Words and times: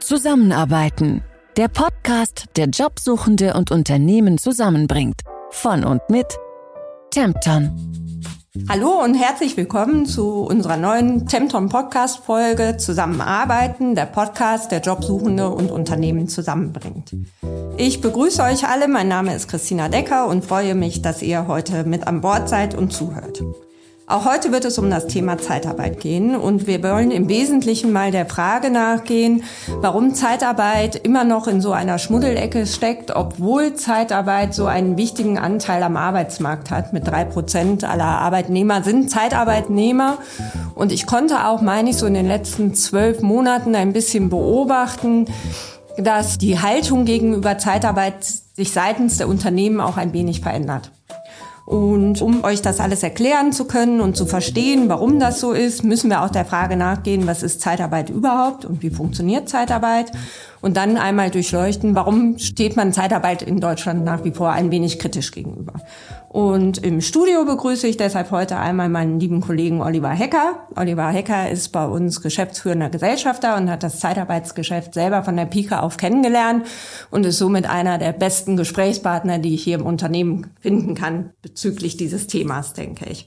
Zusammenarbeiten. 0.00 1.22
Der 1.56 1.68
Podcast, 1.68 2.44
der 2.56 2.66
Jobsuchende 2.66 3.54
und 3.54 3.70
Unternehmen 3.70 4.36
zusammenbringt. 4.36 5.22
Von 5.50 5.84
und 5.84 6.02
mit 6.10 6.26
Tempton. 7.10 7.70
Hallo 8.68 9.02
und 9.02 9.14
herzlich 9.14 9.56
willkommen 9.56 10.04
zu 10.04 10.42
unserer 10.42 10.76
neuen 10.76 11.26
Tempton 11.28 11.70
Podcast 11.70 12.18
Folge 12.18 12.76
Zusammenarbeiten, 12.76 13.94
der 13.94 14.04
Podcast, 14.04 14.70
der 14.70 14.80
Jobsuchende 14.80 15.48
und 15.48 15.70
Unternehmen 15.70 16.28
zusammenbringt. 16.28 17.16
Ich 17.78 18.02
begrüße 18.02 18.42
euch 18.42 18.68
alle, 18.68 18.88
mein 18.88 19.08
Name 19.08 19.34
ist 19.34 19.48
Christina 19.48 19.88
Decker 19.88 20.26
und 20.26 20.44
freue 20.44 20.74
mich, 20.74 21.00
dass 21.00 21.22
ihr 21.22 21.46
heute 21.46 21.84
mit 21.84 22.06
an 22.06 22.20
Bord 22.20 22.50
seid 22.50 22.74
und 22.74 22.92
zuhört. 22.92 23.42
Auch 24.08 24.24
heute 24.24 24.52
wird 24.52 24.64
es 24.64 24.78
um 24.78 24.88
das 24.88 25.06
Thema 25.06 25.36
Zeitarbeit 25.36 26.00
gehen 26.00 26.34
und 26.34 26.66
wir 26.66 26.82
wollen 26.82 27.10
im 27.10 27.28
Wesentlichen 27.28 27.92
mal 27.92 28.10
der 28.10 28.24
Frage 28.24 28.70
nachgehen, 28.70 29.44
warum 29.82 30.14
Zeitarbeit 30.14 30.96
immer 30.96 31.24
noch 31.24 31.46
in 31.46 31.60
so 31.60 31.72
einer 31.72 31.98
Schmuddelecke 31.98 32.66
steckt, 32.66 33.14
obwohl 33.14 33.74
Zeitarbeit 33.74 34.54
so 34.54 34.64
einen 34.64 34.96
wichtigen 34.96 35.38
Anteil 35.38 35.82
am 35.82 35.98
Arbeitsmarkt 35.98 36.70
hat. 36.70 36.94
Mit 36.94 37.06
drei 37.06 37.26
Prozent 37.26 37.84
aller 37.84 38.06
Arbeitnehmer 38.06 38.82
sind 38.82 39.10
Zeitarbeitnehmer 39.10 40.16
und 40.74 40.90
ich 40.90 41.04
konnte 41.04 41.46
auch, 41.46 41.60
meine 41.60 41.90
ich, 41.90 41.98
so 41.98 42.06
in 42.06 42.14
den 42.14 42.28
letzten 42.28 42.72
zwölf 42.72 43.20
Monaten 43.20 43.74
ein 43.74 43.92
bisschen 43.92 44.30
beobachten, 44.30 45.26
dass 45.98 46.38
die 46.38 46.58
Haltung 46.58 47.04
gegenüber 47.04 47.58
Zeitarbeit 47.58 48.24
sich 48.24 48.72
seitens 48.72 49.18
der 49.18 49.28
Unternehmen 49.28 49.82
auch 49.82 49.98
ein 49.98 50.14
wenig 50.14 50.40
verändert. 50.40 50.92
Und 51.68 52.22
um 52.22 52.44
euch 52.44 52.62
das 52.62 52.80
alles 52.80 53.02
erklären 53.02 53.52
zu 53.52 53.66
können 53.66 54.00
und 54.00 54.16
zu 54.16 54.24
verstehen, 54.24 54.88
warum 54.88 55.20
das 55.20 55.38
so 55.38 55.52
ist, 55.52 55.84
müssen 55.84 56.08
wir 56.08 56.22
auch 56.22 56.30
der 56.30 56.46
Frage 56.46 56.76
nachgehen, 56.76 57.26
was 57.26 57.42
ist 57.42 57.60
Zeitarbeit 57.60 58.08
überhaupt 58.08 58.64
und 58.64 58.82
wie 58.82 58.88
funktioniert 58.88 59.50
Zeitarbeit? 59.50 60.10
Und 60.62 60.78
dann 60.78 60.96
einmal 60.96 61.30
durchleuchten, 61.30 61.94
warum 61.94 62.38
steht 62.38 62.76
man 62.76 62.94
Zeitarbeit 62.94 63.42
in 63.42 63.60
Deutschland 63.60 64.02
nach 64.02 64.24
wie 64.24 64.30
vor 64.30 64.50
ein 64.50 64.70
wenig 64.70 64.98
kritisch 64.98 65.30
gegenüber. 65.30 65.74
Und 66.38 66.78
im 66.78 67.00
Studio 67.00 67.44
begrüße 67.44 67.88
ich 67.88 67.96
deshalb 67.96 68.30
heute 68.30 68.58
einmal 68.58 68.88
meinen 68.88 69.18
lieben 69.18 69.40
Kollegen 69.40 69.82
Oliver 69.82 70.10
Hecker. 70.10 70.68
Oliver 70.76 71.08
Hecker 71.08 71.50
ist 71.50 71.70
bei 71.70 71.84
uns 71.84 72.20
geschäftsführender 72.20 72.90
Gesellschafter 72.90 73.56
und 73.56 73.68
hat 73.68 73.82
das 73.82 73.98
Zeitarbeitsgeschäft 73.98 74.94
selber 74.94 75.24
von 75.24 75.36
der 75.36 75.46
Pike 75.46 75.82
auf 75.82 75.96
kennengelernt 75.96 76.64
und 77.10 77.26
ist 77.26 77.38
somit 77.38 77.68
einer 77.68 77.98
der 77.98 78.12
besten 78.12 78.56
Gesprächspartner, 78.56 79.40
die 79.40 79.52
ich 79.56 79.64
hier 79.64 79.80
im 79.80 79.84
Unternehmen 79.84 80.52
finden 80.60 80.94
kann 80.94 81.30
bezüglich 81.42 81.96
dieses 81.96 82.28
Themas, 82.28 82.72
denke 82.72 83.06
ich. 83.06 83.26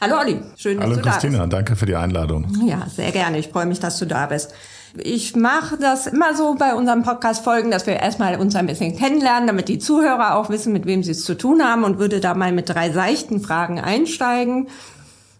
Hallo 0.00 0.20
Olli, 0.20 0.36
schön, 0.54 0.76
dass 0.76 0.86
Hallo 0.86 0.96
du 1.00 1.02
Christina, 1.02 1.38
da 1.38 1.42
bist. 1.46 1.52
danke 1.54 1.74
für 1.74 1.86
die 1.86 1.96
Einladung. 1.96 2.46
Ja, 2.64 2.86
sehr 2.88 3.10
gerne. 3.10 3.38
Ich 3.38 3.48
freue 3.48 3.66
mich, 3.66 3.80
dass 3.80 3.98
du 3.98 4.06
da 4.06 4.26
bist. 4.26 4.54
Ich 4.98 5.34
mache 5.34 5.78
das 5.78 6.06
immer 6.06 6.34
so 6.36 6.54
bei 6.54 6.74
unseren 6.74 7.02
Podcast-Folgen, 7.02 7.70
dass 7.70 7.86
wir 7.86 7.94
erstmal 7.94 8.38
uns 8.38 8.54
ein 8.56 8.66
bisschen 8.66 8.96
kennenlernen, 8.96 9.46
damit 9.46 9.68
die 9.68 9.78
Zuhörer 9.78 10.36
auch 10.36 10.50
wissen, 10.50 10.72
mit 10.72 10.84
wem 10.84 11.02
sie 11.02 11.12
es 11.12 11.24
zu 11.24 11.34
tun 11.34 11.62
haben 11.62 11.84
und 11.84 11.98
würde 11.98 12.20
da 12.20 12.34
mal 12.34 12.52
mit 12.52 12.68
drei 12.68 12.90
seichten 12.90 13.40
Fragen 13.40 13.80
einsteigen. 13.80 14.68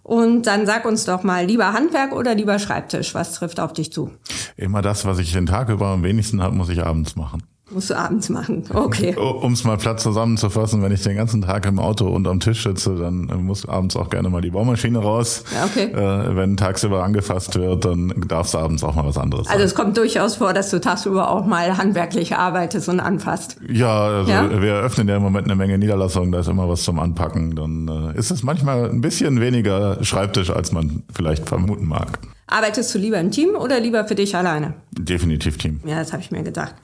Und 0.03 0.47
dann 0.47 0.67
sag 0.67 0.85
uns 0.85 1.05
doch 1.05 1.23
mal, 1.23 1.45
lieber 1.45 1.75
Handwerk 1.75 2.13
oder 2.13 2.35
lieber 2.35 2.59
Schreibtisch, 2.59 3.15
was 3.15 3.35
trifft 3.35 3.61
auf 3.61 3.73
dich 3.73 3.93
zu? 3.93 4.11
Immer 4.57 4.83
das, 4.83 5.05
was 5.05 5.19
ich 5.19 5.33
den 5.33 5.47
Tag 5.47 5.69
über 5.69 5.89
am 5.89 6.03
wenigsten 6.03 6.43
habe, 6.43 6.55
muss 6.55 6.71
ich 6.71 6.83
abends 6.83 7.15
machen. 7.15 7.43
Musst 7.73 7.91
du 7.91 7.97
abends 7.97 8.29
machen, 8.29 8.65
okay. 8.75 9.15
Um 9.43 9.53
es 9.53 9.65
mal 9.65 9.77
platt 9.77 10.01
zusammenzufassen, 10.01 10.83
wenn 10.83 10.93
ich 10.93 11.03
den 11.03 11.17
ganzen 11.17 11.43
Tag 11.43 11.65
im 11.67 11.79
Auto 11.79 12.07
und 12.09 12.29
am 12.29 12.41
Tisch 12.41 12.63
sitze, 12.65 12.97
dann 12.97 13.27
muss 13.45 13.67
abends 13.67 13.97
auch 13.97 14.11
gerne 14.11 14.29
mal 14.29 14.43
die 14.43 14.51
Baumaschine 14.51 14.99
raus. 14.99 15.45
Okay. 15.65 15.93
Äh, 15.93 16.37
wenn 16.37 16.57
tagsüber 16.57 17.03
angefasst 17.03 17.55
wird, 17.55 17.85
dann 17.85 18.13
darf 18.29 18.49
es 18.49 18.55
abends 18.55 18.85
auch 18.85 18.95
mal 18.95 19.07
was 19.07 19.17
anderes 19.17 19.49
Also 19.49 19.65
es 19.65 19.75
kommt 19.75 19.97
durchaus 19.97 20.37
vor, 20.37 20.53
dass 20.53 20.71
du 20.71 20.81
tagsüber 20.81 21.31
auch 21.31 21.47
mal 21.47 21.79
handwerklich 21.79 22.37
arbeitest 22.37 22.89
und 22.89 23.01
anfasst. 23.01 23.57
Ja, 23.69 24.03
also 24.03 24.31
ja? 24.31 24.63
wir 24.63 24.73
eröffnen 24.75 25.09
ja 25.09 25.17
im 25.17 25.23
Moment 25.23 25.47
eine 25.47 25.57
Menge 25.57 25.79
Niederlassungen, 25.79 26.33
da 26.33 26.41
ist 26.41 26.49
immer 26.49 26.69
was 26.69 26.83
zum 26.83 26.99
Anpacken. 26.99 27.57
Dann 27.57 27.89
äh, 27.89 28.19
ist 28.19 28.31
es 28.31 28.43
manchmal 28.43 28.91
ein 28.91 29.01
bisschen 29.01 29.41
weniger 29.41 30.03
Schreibtisch, 30.05 30.51
als 30.51 30.73
man 30.73 31.05
vielleicht 31.15 31.49
vermuten 31.49 31.87
mag. 31.87 32.19
Arbeitest 32.47 32.95
du 32.95 32.99
lieber 32.99 33.19
im 33.19 33.31
Team 33.31 33.55
oder 33.55 33.81
lieber 33.81 34.05
für 34.05 34.15
dich 34.15 34.37
alleine? 34.37 34.75
Definitiv 34.91 35.57
Team. 35.57 35.81
Ja, 35.87 35.97
das 35.97 36.13
habe 36.13 36.23
ich 36.23 36.31
mir 36.31 36.43
gedacht. 36.43 36.75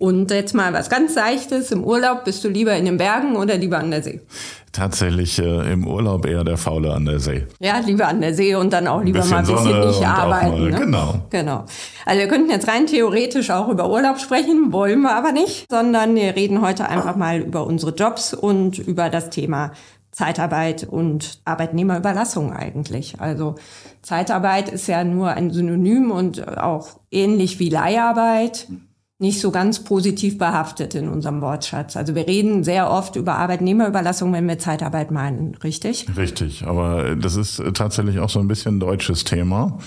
Und 0.00 0.30
jetzt 0.30 0.54
mal 0.54 0.72
was 0.72 0.88
ganz 0.88 1.12
Seichtes. 1.12 1.70
Im 1.72 1.84
Urlaub 1.84 2.24
bist 2.24 2.42
du 2.42 2.48
lieber 2.48 2.74
in 2.74 2.86
den 2.86 2.96
Bergen 2.96 3.36
oder 3.36 3.58
lieber 3.58 3.76
an 3.76 3.90
der 3.90 4.02
See? 4.02 4.22
Tatsächlich 4.72 5.38
äh, 5.38 5.72
im 5.72 5.86
Urlaub 5.86 6.24
eher 6.24 6.42
der 6.42 6.56
Faule 6.56 6.94
an 6.94 7.04
der 7.04 7.20
See. 7.20 7.46
Ja, 7.58 7.80
lieber 7.80 8.08
an 8.08 8.22
der 8.22 8.32
See 8.32 8.54
und 8.54 8.72
dann 8.72 8.88
auch 8.88 9.02
lieber 9.02 9.22
mal 9.26 9.40
ein 9.40 9.46
bisschen 9.46 9.58
Sonne 9.58 9.86
nicht 9.88 10.02
arbeiten. 10.02 10.58
Mal, 10.58 10.70
ne? 10.70 10.78
Genau. 10.78 11.14
Genau. 11.28 11.64
Also 12.06 12.18
wir 12.18 12.28
könnten 12.28 12.50
jetzt 12.50 12.66
rein 12.66 12.86
theoretisch 12.86 13.50
auch 13.50 13.68
über 13.68 13.90
Urlaub 13.90 14.18
sprechen, 14.18 14.72
wollen 14.72 15.02
wir 15.02 15.14
aber 15.14 15.32
nicht, 15.32 15.66
sondern 15.70 16.14
wir 16.14 16.34
reden 16.34 16.62
heute 16.62 16.88
einfach 16.88 17.16
mal 17.16 17.40
über 17.40 17.66
unsere 17.66 17.94
Jobs 17.94 18.32
und 18.32 18.78
über 18.78 19.10
das 19.10 19.28
Thema 19.28 19.72
Zeitarbeit 20.12 20.84
und 20.84 21.42
Arbeitnehmerüberlassung 21.44 22.54
eigentlich. 22.54 23.20
Also 23.20 23.56
Zeitarbeit 24.00 24.70
ist 24.70 24.86
ja 24.86 25.04
nur 25.04 25.32
ein 25.32 25.50
Synonym 25.50 26.10
und 26.10 26.56
auch 26.56 26.88
ähnlich 27.10 27.58
wie 27.58 27.68
Leiharbeit 27.68 28.66
nicht 29.20 29.38
so 29.38 29.50
ganz 29.50 29.84
positiv 29.84 30.38
behaftet 30.38 30.94
in 30.94 31.06
unserem 31.06 31.42
Wortschatz. 31.42 31.94
Also 31.94 32.14
wir 32.14 32.26
reden 32.26 32.64
sehr 32.64 32.90
oft 32.90 33.16
über 33.16 33.34
Arbeitnehmerüberlassung, 33.36 34.32
wenn 34.32 34.48
wir 34.48 34.58
Zeitarbeit 34.58 35.10
meinen, 35.10 35.54
richtig? 35.56 36.06
Richtig, 36.16 36.66
aber 36.66 37.14
das 37.16 37.36
ist 37.36 37.62
tatsächlich 37.74 38.18
auch 38.18 38.30
so 38.30 38.40
ein 38.40 38.48
bisschen 38.48 38.76
ein 38.76 38.80
deutsches 38.80 39.24
Thema. 39.24 39.78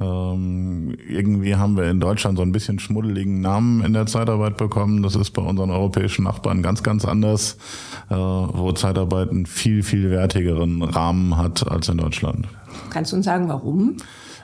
Ähm, 0.00 0.96
irgendwie 1.08 1.54
haben 1.54 1.76
wir 1.76 1.88
in 1.88 2.00
Deutschland 2.00 2.36
so 2.36 2.42
ein 2.42 2.50
bisschen 2.50 2.80
schmuddeligen 2.80 3.40
Namen 3.40 3.84
in 3.84 3.92
der 3.92 4.06
Zeitarbeit 4.06 4.56
bekommen. 4.56 5.04
Das 5.04 5.14
ist 5.14 5.30
bei 5.30 5.42
unseren 5.42 5.70
europäischen 5.70 6.24
Nachbarn 6.24 6.60
ganz, 6.60 6.82
ganz 6.82 7.04
anders, 7.04 7.58
äh, 8.08 8.14
wo 8.14 8.72
Zeitarbeit 8.72 9.30
einen 9.30 9.46
viel, 9.46 9.84
viel 9.84 10.10
wertigeren 10.10 10.82
Rahmen 10.82 11.36
hat 11.36 11.70
als 11.70 11.88
in 11.88 11.98
Deutschland. 11.98 12.48
Kannst 12.88 13.12
du 13.12 13.16
uns 13.16 13.26
sagen, 13.26 13.48
warum? 13.48 13.98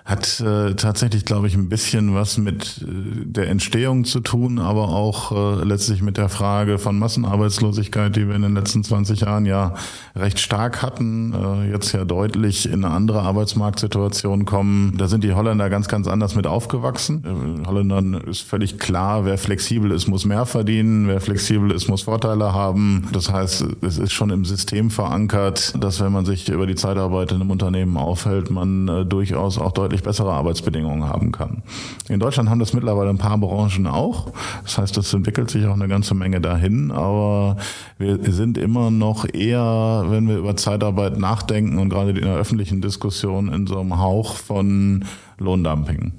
Hat 0.07 0.41
äh, 0.41 0.75
tatsächlich, 0.75 1.25
glaube 1.25 1.49
ich, 1.49 1.55
ein 1.57 1.69
bisschen 1.69 2.15
was 2.15 2.39
mit 2.39 2.81
äh, 2.81 3.25
der 3.25 3.49
Entstehung 3.49 4.05
zu 4.05 4.21
tun, 4.21 4.61
aber 4.61 4.91
auch 4.91 5.33
äh, 5.33 5.65
letztlich 5.65 6.01
mit 6.01 6.17
der 6.17 6.29
Frage 6.29 6.79
von 6.79 6.97
Massenarbeitslosigkeit, 6.97 8.15
die 8.15 8.29
wir 8.29 8.37
in 8.37 8.43
den 8.43 8.55
letzten 8.55 8.85
20 8.85 9.23
Jahren 9.23 9.47
ja 9.47 9.75
recht 10.15 10.39
stark 10.39 10.81
hatten, 10.81 11.35
äh, 11.35 11.73
jetzt 11.73 11.91
ja 11.91 12.05
deutlich 12.05 12.67
in 12.67 12.85
eine 12.85 12.95
andere 12.95 13.23
Arbeitsmarktsituation 13.23 14.45
kommen. 14.45 14.97
Da 14.97 15.09
sind 15.09 15.25
die 15.25 15.35
Holländer 15.35 15.71
ganz, 15.71 15.89
ganz 15.89 16.07
anders 16.07 16.37
mit 16.37 16.47
aufgewachsen. 16.47 17.25
Äh, 17.25 17.67
Holländern 17.67 18.15
ist 18.15 18.43
völlig 18.43 18.79
klar, 18.79 19.25
wer 19.25 19.39
flexibel 19.39 19.91
ist, 19.91 20.07
muss 20.07 20.25
mehr 20.25 20.47
verdienen, 20.47 21.09
wer 21.09 21.21
flexibel 21.21 21.73
ist, 21.73 21.89
muss 21.89 22.03
Vorteile 22.03 22.53
haben. 22.53 23.09
Das 23.13 23.33
heißt, 23.33 23.67
es 23.81 23.99
ist 23.99 24.13
schon 24.13 24.31
im 24.31 24.45
System 24.45 24.91
verankert, 24.91 25.75
dass 25.81 26.01
wenn 26.01 26.13
man 26.13 26.25
sich 26.25 26.49
über 26.49 26.69
die 26.69 26.77
Zeitarbeit 26.77 27.33
in 27.33 27.41
einem 27.41 27.51
Unternehmen 27.51 27.97
aufhält, 27.97 28.53
man 28.53 28.87
äh, 28.87 29.05
durchaus 29.05 29.59
auch 29.59 29.73
deutlich 29.73 29.96
deutlich 29.97 30.03
bessere 30.03 30.33
Arbeitsbedingungen 30.33 31.09
haben 31.09 31.33
kann. 31.33 31.63
In 32.09 32.21
Deutschland 32.21 32.51
haben 32.51 32.59
das 32.59 32.73
mittlerweile 32.73 33.11
ein 33.11 33.19
paar 33.19 33.39
Branchen 33.39 33.87
auch. 33.87 34.33
Das 34.63 34.79
heißt, 34.79 34.97
es 34.99 35.13
entwickelt 35.13 35.51
sich 35.51 35.67
auch 35.67 35.75
eine 35.75 35.89
ganze 35.89 36.15
Menge 36.15 36.41
dahin, 36.41 36.91
aber 36.91 37.57
wir 37.99 38.19
sind 38.33 38.59
immer 38.59 38.91
noch 38.91 39.27
eher, 39.33 40.05
wenn 40.09 40.29
wir 40.29 40.39
über 40.39 40.57
Zeitarbeit 40.57 41.19
nachdenken 41.19 41.79
und 41.79 41.89
gerade 41.89 42.11
in 42.11 42.23
der 42.23 42.37
öffentlichen 42.37 42.81
Diskussion 42.81 43.53
in 43.53 43.67
so 43.67 43.81
einem 43.81 43.99
Hauch 43.99 44.37
von 44.37 45.05
Lohndumping. 45.39 46.13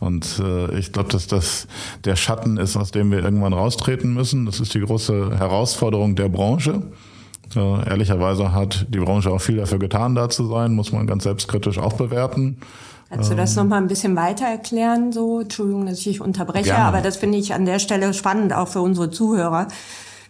Und 0.00 0.38
äh, 0.38 0.78
ich 0.78 0.92
glaube, 0.92 1.08
dass 1.08 1.26
das 1.26 1.66
der 2.04 2.16
Schatten 2.16 2.58
ist, 2.58 2.76
aus 2.76 2.90
dem 2.90 3.10
wir 3.10 3.24
irgendwann 3.24 3.54
raustreten 3.54 4.12
müssen. 4.12 4.44
Das 4.44 4.60
ist 4.60 4.74
die 4.74 4.80
große 4.80 5.38
Herausforderung 5.38 6.14
der 6.14 6.28
Branche. 6.28 6.82
Äh, 7.56 7.88
ehrlicherweise 7.88 8.52
hat 8.52 8.86
die 8.90 8.98
Branche 8.98 9.30
auch 9.30 9.40
viel 9.40 9.56
dafür 9.56 9.78
getan, 9.78 10.14
da 10.14 10.28
zu 10.28 10.46
sein, 10.46 10.74
muss 10.74 10.92
man 10.92 11.06
ganz 11.06 11.24
selbstkritisch 11.24 11.78
auch 11.78 11.94
bewerten. 11.94 12.58
Kannst 13.12 13.30
du 13.30 13.34
das 13.34 13.56
ähm. 13.56 13.64
noch 13.64 13.70
mal 13.70 13.76
ein 13.76 13.88
bisschen 13.88 14.16
weiter 14.16 14.46
erklären? 14.46 15.12
So, 15.12 15.40
Entschuldigung, 15.40 15.84
dass 15.84 15.98
ich 15.98 16.04
dich 16.04 16.20
unterbreche, 16.22 16.70
Gerne. 16.70 16.84
aber 16.84 17.00
das 17.02 17.18
finde 17.18 17.36
ich 17.36 17.52
an 17.52 17.66
der 17.66 17.78
Stelle 17.78 18.14
spannend 18.14 18.54
auch 18.54 18.68
für 18.68 18.80
unsere 18.80 19.10
Zuhörer. 19.10 19.68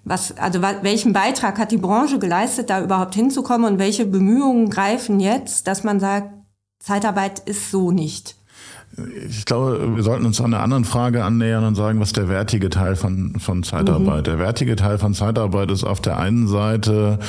Was, 0.05 0.37
also 0.37 0.61
welchen 0.63 1.13
Beitrag 1.13 1.61
hat 1.61 1.71
die 1.71 1.77
Branche 1.77 2.19
geleistet, 2.19 2.71
da 2.71 2.83
überhaupt 2.83 3.15
hinzukommen 3.15 3.71
und 3.71 3.79
welche 3.79 4.05
Bemühungen 4.05 4.69
greifen 4.69 5.21
jetzt, 5.21 5.69
dass 5.69 5.85
man 5.85 6.01
sagt, 6.01 6.31
Zeitarbeit 6.81 7.39
ist 7.39 7.71
so 7.71 7.93
nicht? 7.93 8.35
Ich 9.29 9.45
glaube, 9.45 9.95
wir 9.95 10.03
sollten 10.03 10.27
uns 10.27 10.41
an 10.41 10.53
einer 10.53 10.63
anderen 10.63 10.85
Frage 10.85 11.25
annähern 11.25 11.65
und 11.65 11.77
sagen, 11.77 12.01
was 12.01 12.13
der 12.13 12.29
wertige 12.29 12.69
Teil 12.69 12.97
von, 12.97 13.39
von 13.39 13.63
Zeitarbeit? 13.63 14.23
Mhm. 14.23 14.25
Der 14.25 14.39
wertige 14.41 14.75
Teil 14.75 14.99
von 14.99 15.15
Zeitarbeit 15.15 15.71
ist 15.71 15.85
auf 15.85 16.01
der 16.01 16.19
einen 16.19 16.49
Seite 16.49 17.21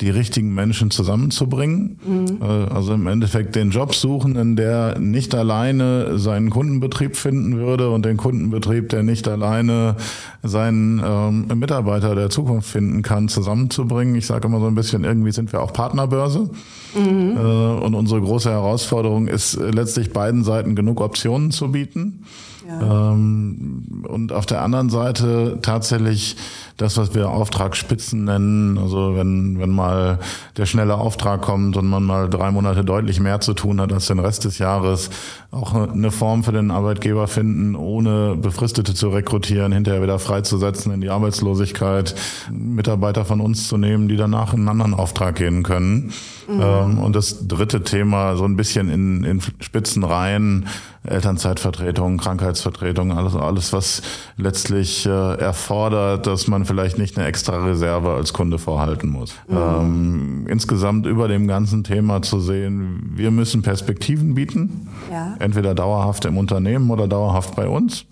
die 0.00 0.10
richtigen 0.10 0.54
Menschen 0.54 0.90
zusammenzubringen. 0.90 1.98
Mhm. 2.04 2.42
Also 2.42 2.94
im 2.94 3.06
Endeffekt 3.06 3.54
den 3.54 3.70
Jobsuchenden, 3.70 4.56
der 4.56 4.98
nicht 4.98 5.34
alleine 5.34 6.18
seinen 6.18 6.50
Kundenbetrieb 6.50 7.16
finden 7.16 7.58
würde 7.58 7.90
und 7.90 8.04
den 8.04 8.16
Kundenbetrieb, 8.16 8.88
der 8.88 9.02
nicht 9.02 9.28
alleine 9.28 9.96
seinen 10.42 11.02
ähm, 11.04 11.58
Mitarbeiter 11.58 12.14
der 12.14 12.30
Zukunft 12.30 12.70
finden 12.70 13.02
kann, 13.02 13.28
zusammenzubringen. 13.28 14.14
Ich 14.14 14.26
sage 14.26 14.48
immer 14.48 14.60
so 14.60 14.66
ein 14.66 14.74
bisschen, 14.74 15.04
irgendwie 15.04 15.32
sind 15.32 15.52
wir 15.52 15.60
auch 15.60 15.72
Partnerbörse. 15.72 16.50
Mhm. 16.94 17.36
Äh, 17.36 17.84
und 17.84 17.94
unsere 17.94 18.20
große 18.20 18.50
Herausforderung 18.50 19.28
ist 19.28 19.56
letztlich 19.56 20.12
beiden 20.12 20.44
Seiten 20.44 20.74
genug 20.74 21.00
Optionen 21.00 21.50
zu 21.50 21.72
bieten. 21.72 22.24
Ja. 22.66 23.12
Ähm, 23.12 24.04
und 24.08 24.32
auf 24.32 24.46
der 24.46 24.62
anderen 24.62 24.90
Seite 24.90 25.58
tatsächlich 25.62 26.36
das, 26.80 26.96
was 26.96 27.14
wir 27.14 27.28
Auftragsspitzen 27.28 28.24
nennen. 28.24 28.78
Also 28.78 29.14
wenn, 29.14 29.58
wenn 29.58 29.70
mal 29.70 30.18
der 30.56 30.64
schnelle 30.64 30.96
Auftrag 30.96 31.42
kommt 31.42 31.76
und 31.76 31.86
man 31.86 32.04
mal 32.04 32.30
drei 32.30 32.50
Monate 32.50 32.84
deutlich 32.84 33.20
mehr 33.20 33.40
zu 33.40 33.52
tun 33.52 33.80
hat 33.80 33.92
als 33.92 34.06
den 34.06 34.18
Rest 34.18 34.44
des 34.44 34.58
Jahres, 34.58 35.10
auch 35.50 35.74
eine 35.74 36.10
Form 36.10 36.42
für 36.42 36.52
den 36.52 36.70
Arbeitgeber 36.70 37.26
finden, 37.26 37.74
ohne 37.74 38.36
Befristete 38.36 38.94
zu 38.94 39.10
rekrutieren, 39.10 39.72
hinterher 39.72 40.02
wieder 40.02 40.18
freizusetzen 40.18 40.92
in 40.92 41.00
die 41.00 41.10
Arbeitslosigkeit, 41.10 42.14
Mitarbeiter 42.50 43.24
von 43.24 43.40
uns 43.40 43.68
zu 43.68 43.76
nehmen, 43.76 44.08
die 44.08 44.16
danach 44.16 44.54
in 44.54 44.60
einen 44.60 44.68
anderen 44.68 44.94
Auftrag 44.94 45.34
gehen 45.34 45.62
können. 45.62 46.12
Mhm. 46.48 46.60
Ähm, 46.60 46.98
und 46.98 47.14
das 47.14 47.46
dritte 47.46 47.82
Thema, 47.82 48.36
so 48.36 48.44
ein 48.44 48.56
bisschen 48.56 48.88
in, 48.88 49.24
in 49.24 49.40
Spitzen 49.60 50.04
rein, 50.04 50.66
Elternzeitvertretung, 51.04 52.18
Krankheitsvertretung, 52.18 53.12
alles, 53.12 53.34
alles, 53.34 53.72
was 53.72 54.02
letztlich 54.36 55.06
äh, 55.06 55.34
erfordert, 55.38 56.26
dass 56.26 56.46
man 56.46 56.66
vielleicht 56.70 56.98
nicht 56.98 57.18
eine 57.18 57.26
extra 57.26 57.64
Reserve 57.64 58.10
als 58.10 58.32
Kunde 58.32 58.56
vorhalten 58.56 59.08
muss. 59.08 59.34
Mhm. 59.48 59.56
Ähm, 59.56 60.46
insgesamt 60.48 61.04
über 61.04 61.26
dem 61.26 61.48
ganzen 61.48 61.82
Thema 61.82 62.22
zu 62.22 62.38
sehen, 62.38 63.10
wir 63.16 63.32
müssen 63.32 63.62
Perspektiven 63.62 64.34
bieten, 64.34 64.86
ja. 65.10 65.34
entweder 65.40 65.74
dauerhaft 65.74 66.26
im 66.26 66.38
Unternehmen 66.38 66.90
oder 66.90 67.08
dauerhaft 67.08 67.56
bei 67.56 67.66
uns. 67.66 68.06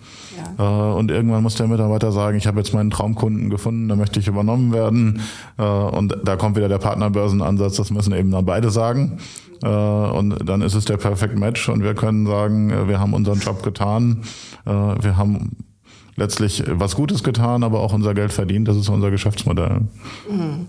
Ja. 0.58 0.90
Äh, 0.90 0.94
und 0.96 1.12
irgendwann 1.12 1.44
muss 1.44 1.54
der 1.54 1.68
Mitarbeiter 1.68 2.10
sagen, 2.10 2.36
ich 2.36 2.48
habe 2.48 2.58
jetzt 2.58 2.74
meinen 2.74 2.90
Traumkunden 2.90 3.48
gefunden, 3.48 3.88
da 3.88 3.94
möchte 3.94 4.18
ich 4.18 4.26
übernommen 4.26 4.72
werden. 4.72 5.20
Äh, 5.56 5.62
und 5.62 6.16
da 6.24 6.34
kommt 6.34 6.56
wieder 6.56 6.68
der 6.68 6.78
Partnerbörsenansatz, 6.78 7.76
das 7.76 7.92
müssen 7.92 8.12
eben 8.12 8.32
dann 8.32 8.44
beide 8.44 8.70
sagen. 8.70 9.18
Äh, 9.62 9.68
und 9.68 10.36
dann 10.48 10.62
ist 10.62 10.74
es 10.74 10.84
der 10.84 10.96
Perfect 10.96 11.38
Match 11.38 11.68
und 11.68 11.84
wir 11.84 11.94
können 11.94 12.26
sagen, 12.26 12.70
äh, 12.70 12.88
wir 12.88 12.98
haben 12.98 13.14
unseren 13.14 13.38
Job 13.38 13.62
getan, 13.62 14.24
äh, 14.66 14.70
wir 14.70 15.16
haben 15.16 15.58
letztlich 16.18 16.64
was 16.66 16.94
Gutes 16.94 17.22
getan, 17.22 17.62
aber 17.62 17.80
auch 17.80 17.92
unser 17.92 18.14
Geld 18.14 18.32
verdient. 18.32 18.68
Das 18.68 18.76
ist 18.76 18.88
unser 18.88 19.10
Geschäftsmodell. 19.10 19.82
Mhm. 20.30 20.66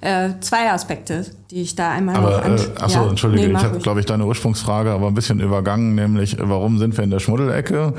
Äh, 0.00 0.30
zwei 0.40 0.70
Aspekte, 0.70 1.26
die 1.50 1.62
ich 1.62 1.74
da 1.74 1.90
einmal 1.90 2.16
aber, 2.16 2.48
noch... 2.48 2.58
Äh, 2.58 2.80
achso, 2.80 3.04
ja, 3.04 3.08
entschuldige, 3.08 3.48
nee, 3.48 3.54
ich 3.54 3.64
habe, 3.64 3.78
glaube 3.78 4.00
ich, 4.00 4.06
deine 4.06 4.26
Ursprungsfrage 4.26 4.90
aber 4.90 5.08
ein 5.08 5.14
bisschen 5.14 5.40
übergangen, 5.40 5.94
nämlich 5.94 6.36
warum 6.40 6.78
sind 6.78 6.96
wir 6.96 7.04
in 7.04 7.10
der 7.10 7.20
Schmuddelecke? 7.20 7.94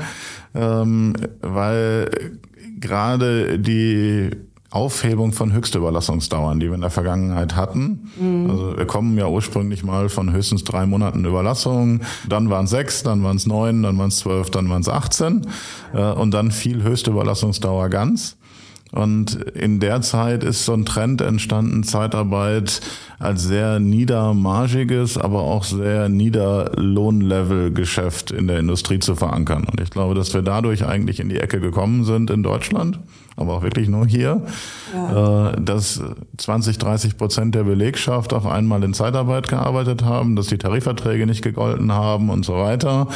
Ähm, 0.54 1.14
weil 1.40 2.10
gerade 2.78 3.58
die 3.58 4.30
Aufhebung 4.74 5.32
von 5.32 5.52
Höchstüberlassungsdauern, 5.52 6.58
die 6.58 6.66
wir 6.66 6.74
in 6.74 6.80
der 6.80 6.90
Vergangenheit 6.90 7.54
hatten. 7.54 8.10
Mhm. 8.18 8.50
Also 8.50 8.76
wir 8.76 8.86
kommen 8.86 9.16
ja 9.16 9.28
ursprünglich 9.28 9.84
mal 9.84 10.08
von 10.08 10.32
höchstens 10.32 10.64
drei 10.64 10.84
Monaten 10.84 11.24
Überlassung, 11.24 12.00
dann 12.28 12.50
waren 12.50 12.64
es 12.64 12.70
sechs, 12.70 13.04
dann 13.04 13.22
waren 13.22 13.36
es 13.36 13.46
neun, 13.46 13.82
dann 13.82 13.96
waren 13.98 14.08
es 14.08 14.18
zwölf, 14.18 14.50
dann 14.50 14.68
waren 14.68 14.82
es 14.82 14.88
18 14.88 15.46
äh, 15.94 16.12
und 16.12 16.32
dann 16.32 16.50
fiel 16.50 16.82
Höchstüberlassungsdauer 16.82 17.88
ganz. 17.88 18.36
Und 18.94 19.34
in 19.34 19.80
der 19.80 20.00
Zeit 20.02 20.44
ist 20.44 20.64
so 20.64 20.72
ein 20.72 20.84
Trend 20.84 21.20
entstanden, 21.20 21.82
Zeitarbeit 21.82 22.80
als 23.18 23.42
sehr 23.42 23.80
niedermargiges, 23.80 25.18
aber 25.18 25.42
auch 25.42 25.64
sehr 25.64 26.08
Niederlohnlevel-Geschäft 26.08 28.30
in 28.30 28.46
der 28.46 28.60
Industrie 28.60 29.00
zu 29.00 29.16
verankern. 29.16 29.64
Und 29.64 29.80
ich 29.80 29.90
glaube, 29.90 30.14
dass 30.14 30.32
wir 30.32 30.42
dadurch 30.42 30.86
eigentlich 30.86 31.18
in 31.18 31.28
die 31.28 31.40
Ecke 31.40 31.58
gekommen 31.58 32.04
sind 32.04 32.30
in 32.30 32.44
Deutschland, 32.44 33.00
aber 33.36 33.54
auch 33.54 33.62
wirklich 33.62 33.88
nur 33.88 34.06
hier, 34.06 34.42
ja. 34.92 35.50
Äh, 35.50 35.60
dass 35.60 36.00
20, 36.36 36.78
30 36.78 37.18
Prozent 37.18 37.54
der 37.54 37.64
Belegschaft 37.64 38.32
auf 38.32 38.46
einmal 38.46 38.82
in 38.84 38.94
Zeitarbeit 38.94 39.48
gearbeitet 39.48 40.04
haben, 40.04 40.36
dass 40.36 40.46
die 40.46 40.58
Tarifverträge 40.58 41.26
nicht 41.26 41.42
gegolten 41.42 41.92
haben 41.92 42.30
und 42.30 42.44
so 42.44 42.54
weiter. 42.54 43.08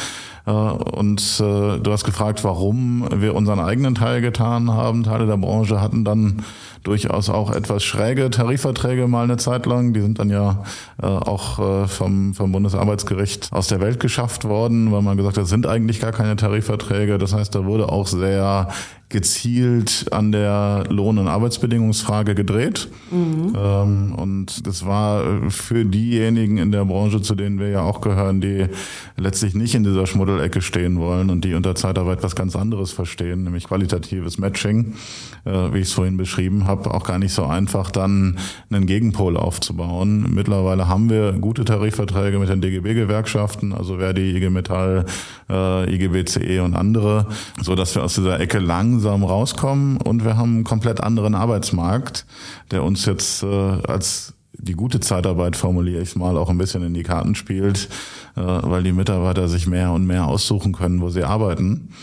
Äh, 0.45 0.51
und 0.51 1.21
äh, 1.39 1.79
du 1.79 1.91
hast 1.91 2.03
gefragt, 2.03 2.43
warum 2.43 3.07
wir 3.15 3.35
unseren 3.35 3.59
eigenen 3.59 3.95
Teil 3.95 4.21
getan 4.21 4.71
haben. 4.71 5.03
Teile 5.03 5.25
der 5.25 5.37
Branche 5.37 5.79
hatten 5.79 6.03
dann 6.03 6.43
durchaus 6.83 7.29
auch 7.29 7.51
etwas 7.51 7.83
schräge 7.83 8.29
Tarifverträge 8.29 9.07
mal 9.07 9.23
eine 9.23 9.37
Zeit 9.37 9.65
lang. 9.65 9.93
Die 9.93 9.99
sind 9.99 10.17
dann 10.19 10.29
ja 10.29 10.63
auch 11.01 11.87
vom, 11.89 12.33
vom 12.33 12.51
Bundesarbeitsgericht 12.53 13.49
aus 13.51 13.67
der 13.67 13.81
Welt 13.81 13.99
geschafft 13.99 14.45
worden, 14.45 14.89
weil 14.93 15.01
man 15.01 15.17
gesagt 15.17 15.35
hat, 15.35 15.43
das 15.43 15.49
sind 15.49 15.67
eigentlich 15.67 15.99
gar 15.99 16.13
keine 16.13 16.37
Tarifverträge. 16.37 17.17
Das 17.17 17.33
heißt, 17.33 17.53
da 17.53 17.65
wurde 17.65 17.89
auch 17.89 18.07
sehr 18.07 18.69
gezielt 19.09 20.05
an 20.11 20.31
der 20.31 20.83
Lohn- 20.89 21.17
und 21.17 21.27
Arbeitsbedingungsfrage 21.27 22.35
gedreht. 22.35 22.89
Mhm. 23.09 23.55
Ähm, 23.57 24.15
und 24.15 24.67
das 24.67 24.85
war 24.85 25.49
für 25.49 25.83
diejenigen 25.83 26.59
in 26.59 26.71
der 26.71 26.85
Branche, 26.85 27.19
zu 27.19 27.33
denen 27.33 27.59
wir 27.59 27.69
ja 27.69 27.81
auch 27.81 28.01
gehören, 28.01 28.39
die 28.39 28.67
letztlich 29.17 29.55
nicht 29.55 29.73
in 29.73 29.83
dieser 29.83 30.05
Schmuddelecke 30.05 30.61
stehen 30.61 30.99
wollen 30.99 31.31
und 31.31 31.43
die 31.43 31.55
unter 31.55 31.73
Zeitarbeit 31.73 32.21
was 32.21 32.35
ganz 32.35 32.55
anderes 32.55 32.91
verstehen, 32.91 33.43
nämlich 33.43 33.65
qualitatives 33.65 34.37
Matching, 34.37 34.93
äh, 35.43 35.73
wie 35.73 35.79
ich 35.79 35.87
es 35.87 35.93
vorhin 35.93 36.17
beschrieben 36.17 36.67
habe, 36.67 36.93
auch 36.93 37.03
gar 37.03 37.17
nicht 37.17 37.33
so 37.33 37.45
einfach, 37.45 37.89
dann 37.89 38.37
einen 38.69 38.85
Gegenpol 38.85 39.37
aufzubauen. 39.37 40.27
Mittlerweile 40.35 40.87
haben 40.87 41.09
wir 41.09 41.31
gute 41.33 41.65
Tarifverträge 41.65 42.37
mit 42.37 42.49
den 42.49 42.61
DGB-Gewerkschaften, 42.61 43.73
also 43.73 43.97
Verdi, 43.97 44.37
IG 44.37 44.51
Metall, 44.51 45.05
äh, 45.49 45.95
IGBCE 45.95 46.59
und 46.63 46.75
andere, 46.75 47.25
so 47.59 47.73
dass 47.73 47.95
wir 47.95 48.03
aus 48.03 48.13
dieser 48.13 48.39
Ecke 48.39 48.59
lang 48.59 48.98
langsam 48.99 49.23
rauskommen 49.23 49.97
und 49.97 50.25
wir 50.25 50.35
haben 50.35 50.55
einen 50.55 50.63
komplett 50.65 50.99
anderen 50.99 51.33
Arbeitsmarkt, 51.33 52.25
der 52.69 52.83
uns 52.83 53.05
jetzt 53.05 53.43
äh, 53.43 53.47
als 53.47 54.33
die 54.51 54.73
gute 54.73 54.99
Zeitarbeit, 54.99 55.55
formuliere 55.55 56.01
ich 56.01 56.17
mal, 56.17 56.35
auch 56.35 56.49
ein 56.49 56.57
bisschen 56.57 56.83
in 56.83 56.93
die 56.93 57.03
Karten 57.03 57.33
spielt, 57.33 57.87
äh, 58.35 58.41
weil 58.41 58.83
die 58.83 58.91
Mitarbeiter 58.91 59.47
sich 59.47 59.67
mehr 59.67 59.91
und 59.91 60.05
mehr 60.05 60.27
aussuchen 60.27 60.73
können, 60.73 60.99
wo 60.99 61.07
sie 61.09 61.23
arbeiten. 61.23 61.93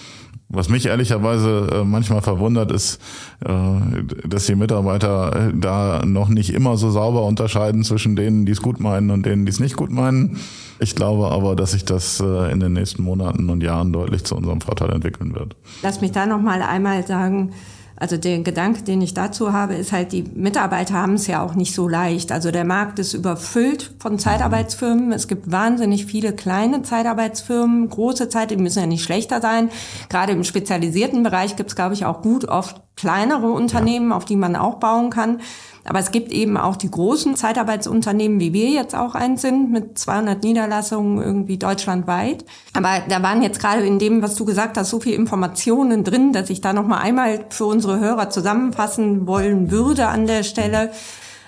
Was 0.49 0.69
mich 0.69 0.87
ehrlicherweise 0.87 1.69
äh, 1.73 1.85
manchmal 1.85 2.23
verwundert, 2.23 2.71
ist, 2.71 3.01
äh, 3.45 4.29
dass 4.29 4.47
die 4.47 4.55
Mitarbeiter 4.55 5.49
äh, 5.49 5.53
da 5.53 6.03
noch 6.07 6.29
nicht 6.29 6.55
immer 6.55 6.77
so 6.77 6.89
sauber 6.91 7.25
unterscheiden 7.25 7.83
zwischen 7.83 8.15
denen, 8.15 8.47
die 8.47 8.53
es 8.53 8.63
gut 8.63 8.79
meinen 8.79 9.11
und 9.11 9.27
denen, 9.27 9.45
die 9.45 9.51
es 9.51 9.59
nicht 9.59 9.77
gut 9.77 9.91
meinen. 9.91 10.39
Ich 10.79 10.95
glaube 10.95 11.31
aber, 11.33 11.57
dass 11.57 11.73
sich 11.73 11.85
das 11.85 12.21
in 12.21 12.61
den 12.61 12.75
nächsten 12.75 13.03
Monaten 13.03 13.49
und 13.49 13.63
Jahren 13.63 13.95
deutlich 13.95 14.25
zu 14.25 14.37
unserem 14.37 14.61
Vorteil 14.61 14.93
entwickeln 14.93 15.35
wird. 15.35 15.57
Lass 15.83 16.03
mich 16.03 16.13
da 16.13 16.27
noch 16.27 16.43
mal 16.43 16.61
einmal 16.61 17.07
sagen, 17.07 17.53
also 17.99 18.17
der 18.19 18.41
Gedanke, 18.41 18.83
den 18.83 19.01
ich 19.01 19.15
dazu 19.15 19.53
habe, 19.53 19.75
ist 19.75 19.93
halt, 19.93 20.13
die 20.13 20.23
Mitarbeiter 20.23 20.95
haben 20.95 21.15
es 21.15 21.27
ja 21.27 21.43
auch 21.43 21.55
nicht 21.55 21.75
so 21.75 21.89
leicht. 21.89 22.31
Also 22.31 22.51
der 22.51 22.65
Markt 22.65 22.99
ist 22.99 23.15
überfüllt 23.15 23.95
von 23.99 24.19
Zeitarbeitsfirmen. 24.19 25.13
Es 25.13 25.29
gibt 25.29 25.51
wahnsinnig 25.51 26.07
viele 26.07 26.35
kleine 26.35 26.83
Zeitarbeitsfirmen, 26.83 27.89
große 27.89 28.29
Zeit, 28.29 28.51
die 28.51 28.57
müssen 28.57 28.81
ja 28.81 28.87
nicht 28.87 29.03
schlechter 29.03 29.41
sein. 29.41 29.71
Gerade 30.11 30.33
im 30.33 30.45
spezialisierten 30.45 31.23
Bereich 31.23 31.57
gibt 31.57 31.71
es, 31.71 31.77
glaube 31.77 31.95
ich, 31.95 32.05
auch 32.05 32.23
gut 32.23 32.47
oft 32.47 32.86
kleinere 32.97 33.51
Unternehmen, 33.51 34.13
auf 34.13 34.25
die 34.25 34.37
man 34.37 34.57
auch 34.57 34.77
bauen 34.77 35.11
kann. 35.11 35.41
Aber 35.89 36.01
es 36.01 36.11
gibt 36.11 36.33
eben 36.33 36.57
auch 36.57 36.77
die 36.77 36.91
großen 36.91 37.37
Zeitarbeitsunternehmen, 37.37 38.41
wie 38.41 38.53
wir 38.53 38.71
jetzt 38.71 38.95
auch 38.97 39.15
eins 39.15 39.43
sind, 39.43 39.71
mit 39.71 39.99
200 39.99 40.43
Niederlassungen 40.43 41.23
irgendwie 41.23 41.59
deutschlandweit. 41.59 42.45
Aber 42.73 43.03
da 43.09 43.23
waren 43.23 43.43
jetzt 43.43 43.61
gerade 43.61 43.87
in 43.87 43.99
dem, 43.99 44.21
was 44.23 44.35
du 44.35 44.45
gesagt 44.45 44.77
hast, 44.77 44.91
so 44.91 44.99
viele 44.99 45.15
Informationen 45.15 46.03
drin, 46.03 46.33
dass 46.33 46.51
ich 46.51 46.61
da 46.61 46.73
noch 46.73 46.87
mal 46.87 46.99
einmal 46.99 47.45
für 47.51 47.67
unsere 47.67 48.01
Hörer 48.01 48.31
zusammenfassen 48.31 49.27
wollen 49.27 49.71
würde 49.71 50.09
an 50.09 50.27
der 50.27 50.43
Stelle. 50.43 50.91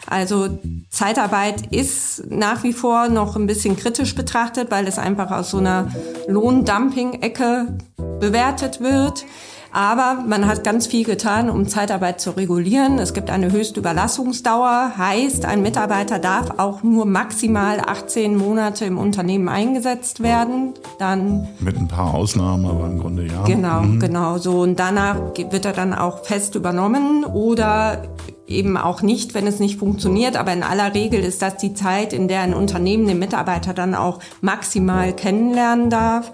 Also 0.07 0.59
Zeitarbeit 0.88 1.67
ist 1.73 2.31
nach 2.31 2.62
wie 2.62 2.73
vor 2.73 3.09
noch 3.09 3.37
ein 3.37 3.47
bisschen 3.47 3.76
kritisch 3.76 4.14
betrachtet, 4.14 4.71
weil 4.71 4.87
es 4.87 4.99
einfach 4.99 5.31
aus 5.31 5.50
so 5.50 5.59
einer 5.59 5.90
Lohndumping-Ecke 6.28 7.78
bewertet 8.21 8.81
wird. 8.81 9.26
Aber 9.73 10.23
man 10.27 10.47
hat 10.47 10.65
ganz 10.65 10.87
viel 10.87 11.05
getan, 11.05 11.51
um 11.51 11.69
Zeitarbeit 11.69 12.21
zu 12.21 12.31
regulieren. 12.31 12.99
Es 12.99 13.15
gibt 13.15 13.31
eine 13.31 13.53
Höchstüberlassungsdauer, 13.53 14.93
heißt, 14.97 15.45
ein 15.45 15.63
Mitarbeiter 15.63 16.19
darf 16.19 16.59
auch 16.59 16.83
nur 16.83 17.05
maximal 17.07 17.81
18 17.81 18.37
Monate 18.37 18.85
im 18.85 18.99
Unternehmen 18.99 19.49
eingesetzt 19.49 20.23
werden. 20.23 20.75
Dann 20.99 21.49
mit 21.61 21.77
ein 21.77 21.89
paar 21.89 22.15
Ausnahmen, 22.15 22.67
aber 22.67 22.87
im 22.87 22.99
Grunde 22.99 23.27
ja. 23.27 23.45
Genau, 23.45 23.83
mhm. 23.83 24.01
genau 24.01 24.39
so. 24.39 24.61
Und 24.61 24.79
danach 24.79 25.17
wird 25.37 25.65
er 25.65 25.73
dann 25.73 25.93
auch 25.93 26.25
fest 26.25 26.55
übernommen 26.55 27.25
oder 27.25 28.03
eben 28.49 28.76
auch 28.76 29.02
nicht, 29.02 29.35
wenn 29.35 29.47
es 29.47 29.61
nicht 29.61 29.78
funktioniert. 29.78 30.37
Aber 30.37 30.52
in 30.52 30.62
aller 30.62 30.95
Regel 30.95 31.21
ist 31.21 31.43
das 31.43 31.57
die 31.57 31.75
Zeit, 31.75 32.12
in 32.12 32.28
der 32.28 32.40
ein 32.40 32.55
Unternehmen 32.55 33.07
den 33.07 33.19
Mitarbeiter 33.19 33.75
dann 33.75 33.95
auch 33.95 34.21
maximal 34.40 35.12
kennenlernen 35.14 35.90
darf. 35.90 36.33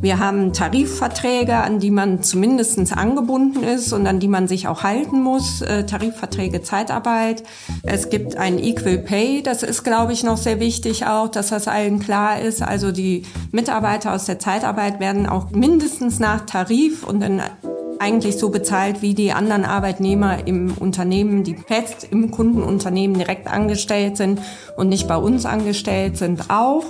Wir 0.00 0.18
haben 0.18 0.52
Tarifverträge, 0.52 1.56
an 1.56 1.78
die 1.78 1.90
man 1.90 2.22
zumindest 2.22 2.50
mindestens 2.60 2.92
angebunden 2.92 3.62
ist 3.62 3.92
und 3.92 4.06
an 4.06 4.20
die 4.20 4.28
man 4.28 4.46
sich 4.46 4.68
auch 4.68 4.82
halten 4.82 5.22
muss. 5.22 5.62
Äh, 5.62 5.86
Tarifverträge 5.86 6.62
Zeitarbeit. 6.62 7.42
Es 7.82 8.10
gibt 8.10 8.36
ein 8.36 8.58
Equal 8.58 8.98
Pay, 8.98 9.42
das 9.42 9.62
ist, 9.62 9.82
glaube 9.82 10.12
ich, 10.12 10.22
noch 10.22 10.36
sehr 10.36 10.60
wichtig 10.60 11.06
auch, 11.06 11.28
dass 11.28 11.48
das 11.48 11.68
allen 11.68 12.00
klar 12.00 12.40
ist. 12.40 12.62
Also 12.62 12.92
die 12.92 13.24
Mitarbeiter 13.52 14.12
aus 14.12 14.26
der 14.26 14.38
Zeitarbeit 14.38 15.00
werden 15.00 15.26
auch 15.26 15.50
mindestens 15.50 16.18
nach 16.18 16.46
Tarif 16.46 17.04
und 17.04 17.22
in 17.22 17.40
eigentlich 18.00 18.38
so 18.38 18.48
bezahlt 18.48 19.02
wie 19.02 19.14
die 19.14 19.32
anderen 19.32 19.64
Arbeitnehmer 19.64 20.46
im 20.46 20.72
Unternehmen, 20.72 21.44
die 21.44 21.54
fest 21.54 22.08
im 22.10 22.30
Kundenunternehmen 22.30 23.18
direkt 23.18 23.46
angestellt 23.46 24.16
sind 24.16 24.40
und 24.76 24.88
nicht 24.88 25.06
bei 25.06 25.16
uns 25.16 25.44
angestellt 25.44 26.16
sind, 26.16 26.48
auch. 26.48 26.84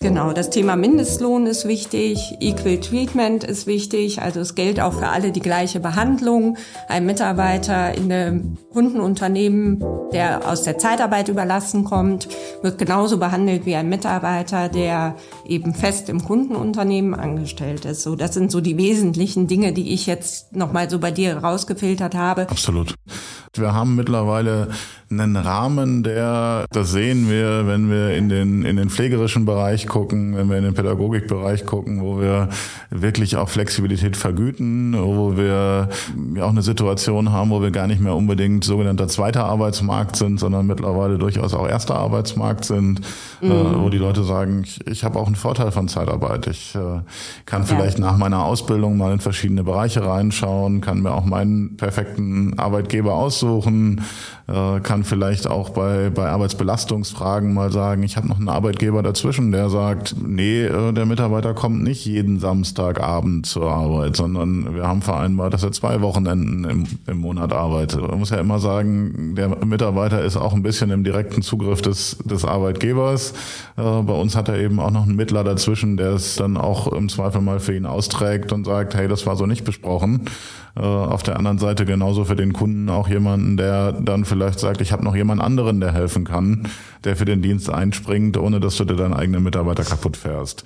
Genau, 0.00 0.32
das 0.32 0.50
Thema 0.50 0.76
Mindestlohn 0.76 1.46
ist 1.46 1.66
wichtig, 1.66 2.36
Equal 2.38 2.78
Treatment 2.78 3.42
ist 3.42 3.66
wichtig, 3.66 4.22
also 4.22 4.38
es 4.38 4.54
gilt 4.54 4.78
auch 4.78 4.92
für 4.92 5.08
alle 5.08 5.32
die 5.32 5.40
gleiche 5.40 5.80
Behandlung. 5.80 6.56
Ein 6.86 7.04
Mitarbeiter 7.04 7.92
in 7.96 8.12
einem 8.12 8.58
Kundenunternehmen, 8.72 9.82
der 10.12 10.48
aus 10.48 10.62
der 10.62 10.78
Zeitarbeit 10.78 11.28
überlassen 11.28 11.82
kommt, 11.82 12.28
wird 12.62 12.78
genauso 12.78 13.18
behandelt 13.18 13.66
wie 13.66 13.74
ein 13.74 13.88
Mitarbeiter, 13.88 14.68
der 14.68 15.16
eben 15.44 15.74
fest 15.74 16.08
im 16.08 16.24
Kundenunternehmen 16.24 17.14
angestellt 17.14 17.84
ist. 17.84 18.02
So, 18.02 18.14
das 18.14 18.34
sind 18.34 18.52
so 18.52 18.60
die 18.60 18.78
wesentlichen 18.78 19.48
Dinge, 19.48 19.72
die 19.72 19.92
ich 19.92 20.06
jetzt 20.06 20.54
nochmal 20.54 20.88
so 20.88 21.00
bei 21.00 21.10
dir 21.10 21.38
rausgefiltert 21.38 22.14
habe. 22.14 22.42
Absolut. 22.42 22.94
Wir 23.56 23.74
haben 23.74 23.96
mittlerweile 23.96 24.68
einen 25.10 25.36
Rahmen, 25.36 26.02
der, 26.02 26.66
das 26.70 26.92
sehen 26.92 27.28
wir, 27.28 27.66
wenn 27.66 27.90
wir 27.90 28.14
in 28.14 28.28
den, 28.28 28.62
in 28.62 28.76
den 28.76 28.90
pflegerischen 28.90 29.46
Bereich 29.46 29.87
gucken, 29.88 30.36
wenn 30.36 30.48
wir 30.48 30.58
in 30.58 30.64
den 30.64 30.74
Pädagogikbereich 30.74 31.66
gucken, 31.66 32.00
wo 32.02 32.20
wir 32.20 32.48
wirklich 32.90 33.36
auch 33.36 33.48
Flexibilität 33.48 34.16
vergüten, 34.16 34.94
wo 34.96 35.36
wir 35.36 35.88
auch 36.40 36.50
eine 36.50 36.62
Situation 36.62 37.32
haben, 37.32 37.50
wo 37.50 37.60
wir 37.60 37.70
gar 37.70 37.86
nicht 37.86 38.00
mehr 38.00 38.14
unbedingt 38.14 38.64
sogenannter 38.64 39.08
zweiter 39.08 39.44
Arbeitsmarkt 39.44 40.16
sind, 40.16 40.38
sondern 40.38 40.66
mittlerweile 40.66 41.18
durchaus 41.18 41.54
auch 41.54 41.68
erster 41.68 41.96
Arbeitsmarkt 41.96 42.64
sind, 42.64 43.00
mhm. 43.40 43.50
äh, 43.50 43.80
wo 43.80 43.88
die 43.88 43.98
Leute 43.98 44.22
sagen, 44.24 44.62
ich, 44.64 44.86
ich 44.86 45.04
habe 45.04 45.18
auch 45.18 45.26
einen 45.26 45.36
Vorteil 45.36 45.72
von 45.72 45.88
Zeitarbeit. 45.88 46.46
Ich 46.46 46.74
äh, 46.74 47.00
kann 47.46 47.64
vielleicht 47.64 47.98
ja. 47.98 48.06
nach 48.06 48.16
meiner 48.16 48.44
Ausbildung 48.44 48.96
mal 48.96 49.12
in 49.12 49.20
verschiedene 49.20 49.64
Bereiche 49.64 50.04
reinschauen, 50.04 50.80
kann 50.80 51.02
mir 51.02 51.12
auch 51.12 51.24
meinen 51.24 51.76
perfekten 51.76 52.58
Arbeitgeber 52.58 53.14
aussuchen, 53.14 54.02
äh, 54.48 54.80
kann 54.80 55.04
vielleicht 55.04 55.46
auch 55.46 55.70
bei, 55.70 56.10
bei 56.10 56.28
Arbeitsbelastungsfragen 56.28 57.52
mal 57.52 57.70
sagen, 57.70 58.02
ich 58.02 58.16
habe 58.16 58.28
noch 58.28 58.38
einen 58.38 58.48
Arbeitgeber 58.48 59.02
dazwischen, 59.02 59.52
der 59.52 59.68
sagt, 59.68 60.16
nee, 60.26 60.64
äh, 60.64 60.92
der 60.92 61.04
Mitarbeiter 61.04 61.52
kommt 61.52 61.82
nicht 61.82 62.06
jeden 62.06 62.40
Samstagabend 62.40 63.44
zur 63.44 63.70
Arbeit, 63.70 64.16
sondern 64.16 64.74
wir 64.74 64.86
haben 64.86 65.02
vereinbart, 65.02 65.52
dass 65.52 65.64
er 65.64 65.72
zwei 65.72 66.00
Wochenenden 66.00 66.64
im, 66.64 66.86
im 67.06 67.18
Monat 67.18 67.52
arbeitet. 67.52 68.00
Man 68.00 68.18
muss 68.18 68.30
ja 68.30 68.38
immer 68.38 68.58
sagen, 68.58 69.34
der 69.36 69.64
Mitarbeiter 69.64 70.24
ist 70.24 70.38
auch 70.38 70.54
ein 70.54 70.62
bisschen 70.62 70.90
im 70.90 71.04
direkten 71.04 71.42
Zugriff 71.42 71.82
des, 71.82 72.16
des 72.24 72.46
Arbeitgebers. 72.46 73.34
Äh, 73.76 73.82
bei 73.82 74.14
uns 74.14 74.34
hat 74.34 74.48
er 74.48 74.58
eben 74.58 74.80
auch 74.80 74.90
noch 74.90 75.02
einen 75.02 75.16
Mittler 75.16 75.44
dazwischen, 75.44 75.98
der 75.98 76.12
es 76.12 76.36
dann 76.36 76.56
auch 76.56 76.90
im 76.90 77.10
Zweifel 77.10 77.42
mal 77.42 77.60
für 77.60 77.76
ihn 77.76 77.84
austrägt 77.84 78.52
und 78.52 78.64
sagt, 78.64 78.94
hey, 78.94 79.08
das 79.08 79.26
war 79.26 79.36
so 79.36 79.44
nicht 79.44 79.64
besprochen. 79.64 80.22
Äh, 80.78 80.82
auf 80.82 81.24
der 81.24 81.36
anderen 81.36 81.58
Seite 81.58 81.84
genauso 81.84 82.24
für 82.24 82.36
den 82.36 82.52
Kunden 82.52 82.88
auch 82.88 83.08
jemanden, 83.08 83.56
der 83.56 83.92
dann 83.92 84.24
vielleicht 84.24 84.60
sagt, 84.60 84.80
ich 84.80 84.92
habe 84.92 85.02
noch 85.02 85.16
jemand 85.16 85.40
anderen, 85.40 85.80
der 85.80 85.92
helfen 85.92 86.24
kann, 86.24 86.68
der 87.02 87.16
für 87.16 87.24
den 87.24 87.42
Dienst 87.42 87.68
einspringt, 87.68 88.36
ohne 88.36 88.60
dass 88.60 88.76
du 88.76 88.84
dir 88.84 88.94
deinen 88.94 89.14
eigenen 89.14 89.42
Mitarbeiter 89.42 89.82
kaputt 89.82 90.16
fährst. 90.16 90.64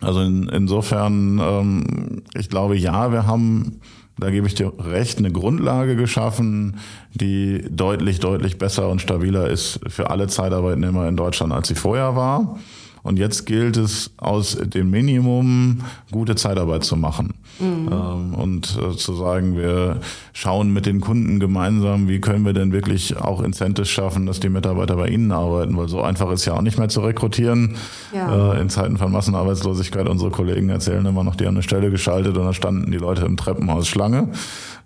Also 0.00 0.20
in, 0.22 0.48
insofern, 0.48 1.40
ähm, 1.40 2.22
ich 2.34 2.48
glaube, 2.48 2.76
ja, 2.76 3.12
wir 3.12 3.24
haben, 3.26 3.80
da 4.18 4.30
gebe 4.30 4.48
ich 4.48 4.56
dir 4.56 4.72
recht, 4.78 5.18
eine 5.18 5.30
Grundlage 5.30 5.94
geschaffen, 5.94 6.78
die 7.14 7.64
deutlich, 7.70 8.18
deutlich 8.18 8.58
besser 8.58 8.88
und 8.88 9.00
stabiler 9.00 9.48
ist 9.48 9.78
für 9.86 10.10
alle 10.10 10.26
Zeitarbeitnehmer 10.26 11.06
in 11.06 11.16
Deutschland, 11.16 11.52
als 11.52 11.68
sie 11.68 11.76
vorher 11.76 12.16
war. 12.16 12.58
Und 13.04 13.18
jetzt 13.20 13.46
gilt 13.46 13.76
es, 13.76 14.10
aus 14.16 14.56
dem 14.56 14.90
Minimum 14.90 15.82
gute 16.10 16.34
Zeitarbeit 16.34 16.82
zu 16.82 16.96
machen. 16.96 17.34
Mhm. 17.58 17.88
Ähm, 17.90 18.34
und 18.34 18.78
äh, 18.78 18.96
zu 18.96 19.14
sagen, 19.14 19.56
wir 19.56 20.00
schauen 20.32 20.72
mit 20.72 20.86
den 20.86 21.00
Kunden 21.00 21.40
gemeinsam, 21.40 22.08
wie 22.08 22.20
können 22.20 22.44
wir 22.44 22.52
denn 22.52 22.72
wirklich 22.72 23.16
auch 23.16 23.42
Incentives 23.42 23.88
schaffen, 23.88 24.26
dass 24.26 24.40
die 24.40 24.48
Mitarbeiter 24.48 24.96
bei 24.96 25.08
ihnen 25.08 25.30
arbeiten, 25.32 25.76
weil 25.76 25.88
so 25.88 26.02
einfach 26.02 26.30
ist 26.32 26.44
ja 26.44 26.54
auch 26.54 26.62
nicht 26.62 26.78
mehr 26.78 26.88
zu 26.88 27.00
rekrutieren. 27.00 27.76
Ja. 28.14 28.54
Äh, 28.54 28.60
in 28.60 28.68
Zeiten 28.68 28.96
von 28.96 29.12
Massenarbeitslosigkeit, 29.12 30.08
unsere 30.08 30.30
Kollegen 30.30 30.70
erzählen 30.70 31.04
immer 31.04 31.24
noch, 31.24 31.36
die 31.36 31.46
haben 31.46 31.54
eine 31.54 31.62
Stelle 31.62 31.90
geschaltet 31.90 32.36
und 32.36 32.44
da 32.44 32.52
standen 32.52 32.90
die 32.90 32.98
Leute 32.98 33.24
im 33.24 33.36
Treppenhaus 33.36 33.88
Schlange. 33.88 34.28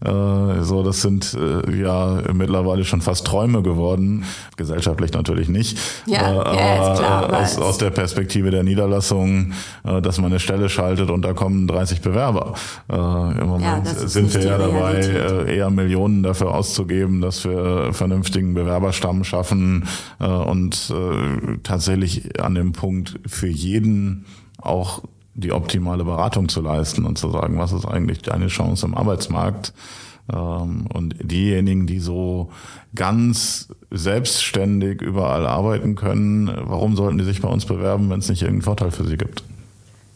Äh, 0.05 0.63
so, 0.63 0.83
das 0.83 1.01
sind 1.03 1.35
äh, 1.35 1.81
ja 1.81 2.23
mittlerweile 2.33 2.85
schon 2.85 3.01
fast 3.01 3.27
Träume 3.27 3.63
geworden. 3.63 4.25
Gesellschaftlich 4.57 5.13
natürlich 5.13 5.49
nicht. 5.49 5.79
Ja, 6.07 6.53
äh, 6.53 6.57
ja 6.57 6.93
ist 6.93 6.99
klar, 6.99 7.33
aus, 7.33 7.59
aus 7.59 7.79
der 7.79 7.91
Perspektive 7.91 8.51
der 8.51 8.63
Niederlassung, 8.63 9.53
dass 9.83 10.19
man 10.19 10.27
eine 10.27 10.41
Stelle 10.41 10.69
schaltet 10.69 11.11
und 11.11 11.23
da 11.23 11.33
kommen 11.33 11.67
30 11.67 12.01
Bewerber. 12.01 12.55
Im 12.89 13.47
Moment 13.47 13.87
ja, 13.87 14.09
sind 14.09 14.33
wir 14.35 14.43
ja 14.43 14.59
dabei, 14.59 14.95
äh, 14.95 15.57
eher 15.57 15.71
Millionen 15.71 16.23
dafür 16.23 16.55
auszugeben, 16.55 17.21
dass 17.21 17.45
wir 17.45 17.93
vernünftigen 17.93 18.55
Bewerberstamm 18.55 19.25
schaffen 19.25 19.85
und 20.19 20.93
tatsächlich 21.63 22.41
an 22.41 22.55
dem 22.55 22.73
Punkt 22.73 23.19
für 23.27 23.49
jeden 23.49 24.27
auch 24.59 25.03
die 25.37 25.53
optimale 25.53 26.05
Beratung 26.05 26.49
zu 26.49 26.61
leisten 26.61 27.05
und 27.05 27.19
zu 27.19 27.31
sagen, 27.31 27.59
was 27.59 27.73
ist 27.73 27.87
eigentlich 27.87 28.23
deine 28.23 28.49
Chance 28.49 28.87
im 28.87 28.95
Arbeitsmarkt? 28.95 29.73
Ähm, 30.33 30.87
und 30.93 31.15
diejenigen, 31.23 31.87
die 31.87 32.01
so 32.01 32.51
ganz 32.95 33.69
selbstständig 33.91 35.03
überall 35.03 35.47
arbeiten 35.47 35.95
können, 35.95 36.51
warum 36.65 36.97
sollten 36.97 37.19
die 37.19 37.25
sich 37.25 37.43
bei 37.43 37.49
uns 37.49 37.67
bewerben, 37.67 38.11
wenn 38.11 38.19
es 38.19 38.29
nicht 38.29 38.43
irgendeinen 38.43 38.63
Vorteil 38.63 38.91
für 38.91 39.05
sie 39.05 39.17
gibt? 39.17 39.45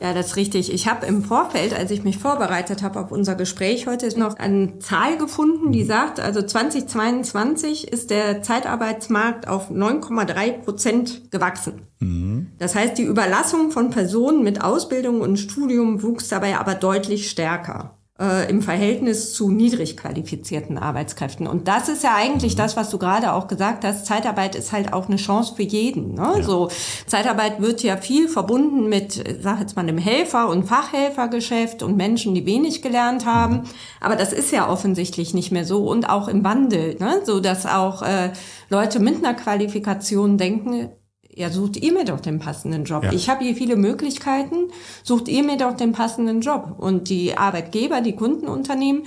Ja, 0.01 0.15
das 0.15 0.29
ist 0.29 0.37
richtig. 0.37 0.73
Ich 0.73 0.89
habe 0.89 1.07
im 1.07 1.23
Vorfeld, 1.23 1.75
als 1.75 1.91
ich 1.91 2.05
mich 2.05 2.19
vorbereitet 2.19 2.83
habe 2.83 3.01
auf 3.01 3.13
unser 3.13 3.35
Gespräch 3.35 3.87
heute, 3.87 4.19
noch 4.19 4.39
eine 4.39 4.79
Zahl 4.79 5.19
gefunden, 5.19 5.73
die 5.73 5.85
sagt, 5.85 6.21
also 6.21 6.41
2022 6.41 7.93
ist 7.93 8.11
der 8.11 8.43
Zeitarbeitsmarkt 8.43 9.47
auf 9.47 9.71
9,3 9.71 10.53
Prozent 10.65 11.31
gewachsen. 11.31 11.83
Mhm. 11.99 12.53
Das 12.59 12.75
heißt, 12.75 12.97
die 12.97 13.03
Überlassung 13.03 13.71
von 13.71 13.91
Personen 13.91 14.43
mit 14.43 14.63
Ausbildung 14.63 15.21
und 15.21 15.37
Studium 15.37 16.03
wuchs 16.03 16.29
dabei 16.29 16.59
aber 16.59 16.75
deutlich 16.75 17.31
stärker 17.31 18.00
äh, 18.21 18.51
im 18.51 18.61
Verhältnis 18.61 19.33
zu 19.33 19.51
niedrig 19.51 19.97
qualifizierten 19.97 20.77
Arbeitskräften. 20.77 21.47
Und 21.47 21.67
das 21.67 21.89
ist 21.89 22.05
ja 22.05 22.15
eigentlich 22.15 22.55
das, 22.55 22.77
was 22.77 22.91
du 22.91 22.99
gerade 22.99 23.33
auch 23.33 23.49
gesagt 23.49 23.85
hast. 23.85 24.07
Zeitarbeit 24.07 24.55
ist 24.55 24.73
halt 24.73 24.93
auch 24.93 25.09
eine 25.09 25.17
Chance 25.17 25.55
für 25.57 25.63
jeden. 25.63 26.15
Ne? 26.15 26.35
Ja. 26.37 26.43
So 26.43 26.69
Zeitarbeit 27.07 27.61
wird 27.61 27.83
ja 27.83 27.97
viel 27.97 28.29
verbunden 28.29 28.89
mit, 28.89 29.25
sag 29.41 29.61
jetzt 29.61 29.75
mal, 29.77 29.87
dem 29.87 29.99
Helfer- 29.99 30.49
und 30.49 30.65
Fachhelfergeschäft 30.65 31.83
und 31.83 31.97
Menschen, 31.97 32.35
die 32.35 32.45
wenig 32.45 32.83
gelernt 32.83 33.25
haben. 33.25 33.63
Aber 34.01 34.17
das 34.17 34.33
ist 34.33 34.53
ja 34.53 34.69
offensichtlich 34.69 35.33
nicht 35.33 35.51
mehr 35.51 35.65
so 35.65 35.89
und 35.89 36.09
auch 36.09 36.29
im 36.29 36.45
Wandel, 36.45 36.97
ne? 36.99 37.23
so 37.25 37.41
dass 37.41 37.65
auch 37.65 38.03
äh, 38.03 38.33
Leute 38.69 39.01
mit 39.01 39.17
einer 39.17 39.35
Qualifikation 39.35 40.37
denken, 40.37 40.91
ja, 41.41 41.51
sucht 41.51 41.79
ihr 41.79 41.93
mir 41.93 42.05
doch 42.05 42.21
den 42.21 42.39
passenden 42.39 42.85
Job. 42.85 43.03
Ja. 43.03 43.13
Ich 43.13 43.31
habe 43.31 43.45
hier 43.45 43.57
viele 43.57 43.77
Möglichkeiten, 43.77 44.69
sucht 45.03 45.27
ihr 45.27 45.43
mir 45.43 45.57
doch 45.57 45.75
den 45.75 45.93
passenden 45.93 46.43
Job. 46.43 46.75
Und 46.79 47.09
die 47.09 47.37
Arbeitgeber, 47.37 48.03
die 48.03 48.15
Kundenunternehmen, 48.15 49.05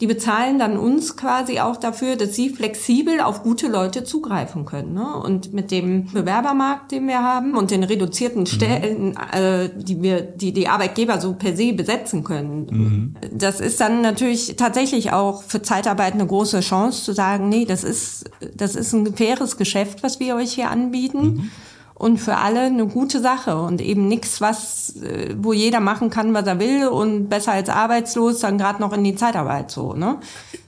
die 0.00 0.06
bezahlen 0.06 0.58
dann 0.58 0.76
uns 0.76 1.16
quasi 1.16 1.60
auch 1.60 1.76
dafür, 1.76 2.16
dass 2.16 2.34
sie 2.34 2.48
flexibel 2.48 3.20
auf 3.20 3.42
gute 3.42 3.68
Leute 3.68 4.02
zugreifen 4.02 4.64
können. 4.64 4.94
Ne? 4.94 5.14
Und 5.14 5.52
mit 5.52 5.70
dem 5.70 6.06
Bewerbermarkt, 6.06 6.90
den 6.90 7.06
wir 7.06 7.22
haben 7.22 7.54
und 7.54 7.70
den 7.70 7.84
reduzierten 7.84 8.40
mhm. 8.40 8.46
Stellen, 8.46 9.08
mhm. 9.10 9.16
äh, 9.32 9.68
die 9.76 10.02
wir, 10.02 10.22
die 10.22 10.52
die 10.52 10.68
Arbeitgeber 10.68 11.20
so 11.20 11.34
per 11.34 11.54
se 11.54 11.74
besetzen 11.74 12.24
können, 12.24 12.66
mhm. 12.70 13.14
das 13.30 13.60
ist 13.60 13.78
dann 13.80 14.00
natürlich 14.00 14.56
tatsächlich 14.56 15.12
auch 15.12 15.42
für 15.42 15.62
Zeitarbeit 15.62 16.14
eine 16.14 16.26
große 16.26 16.60
Chance 16.60 17.04
zu 17.04 17.12
sagen, 17.12 17.48
nee, 17.48 17.66
das 17.66 17.84
ist 17.84 18.30
das 18.56 18.74
ist 18.74 18.94
ein 18.94 19.14
faires 19.14 19.58
Geschäft, 19.58 20.02
was 20.02 20.18
wir 20.18 20.34
euch 20.34 20.54
hier 20.54 20.70
anbieten. 20.70 21.22
Mhm 21.22 21.50
und 21.94 22.18
für 22.18 22.36
alle 22.36 22.62
eine 22.62 22.86
gute 22.86 23.20
Sache 23.20 23.56
und 23.56 23.80
eben 23.80 24.08
nichts, 24.08 24.40
was, 24.40 24.96
äh, 24.96 25.34
wo 25.38 25.52
jeder 25.52 25.80
machen 25.80 26.10
kann, 26.10 26.34
was 26.34 26.46
er 26.46 26.58
will 26.58 26.88
und 26.88 27.28
besser 27.28 27.52
als 27.52 27.68
arbeitslos 27.68 28.40
dann 28.40 28.58
gerade 28.58 28.80
noch 28.80 28.92
in 28.92 29.04
die 29.04 29.14
Zeitarbeit 29.14 29.70
so, 29.70 29.94
ne? 29.94 30.18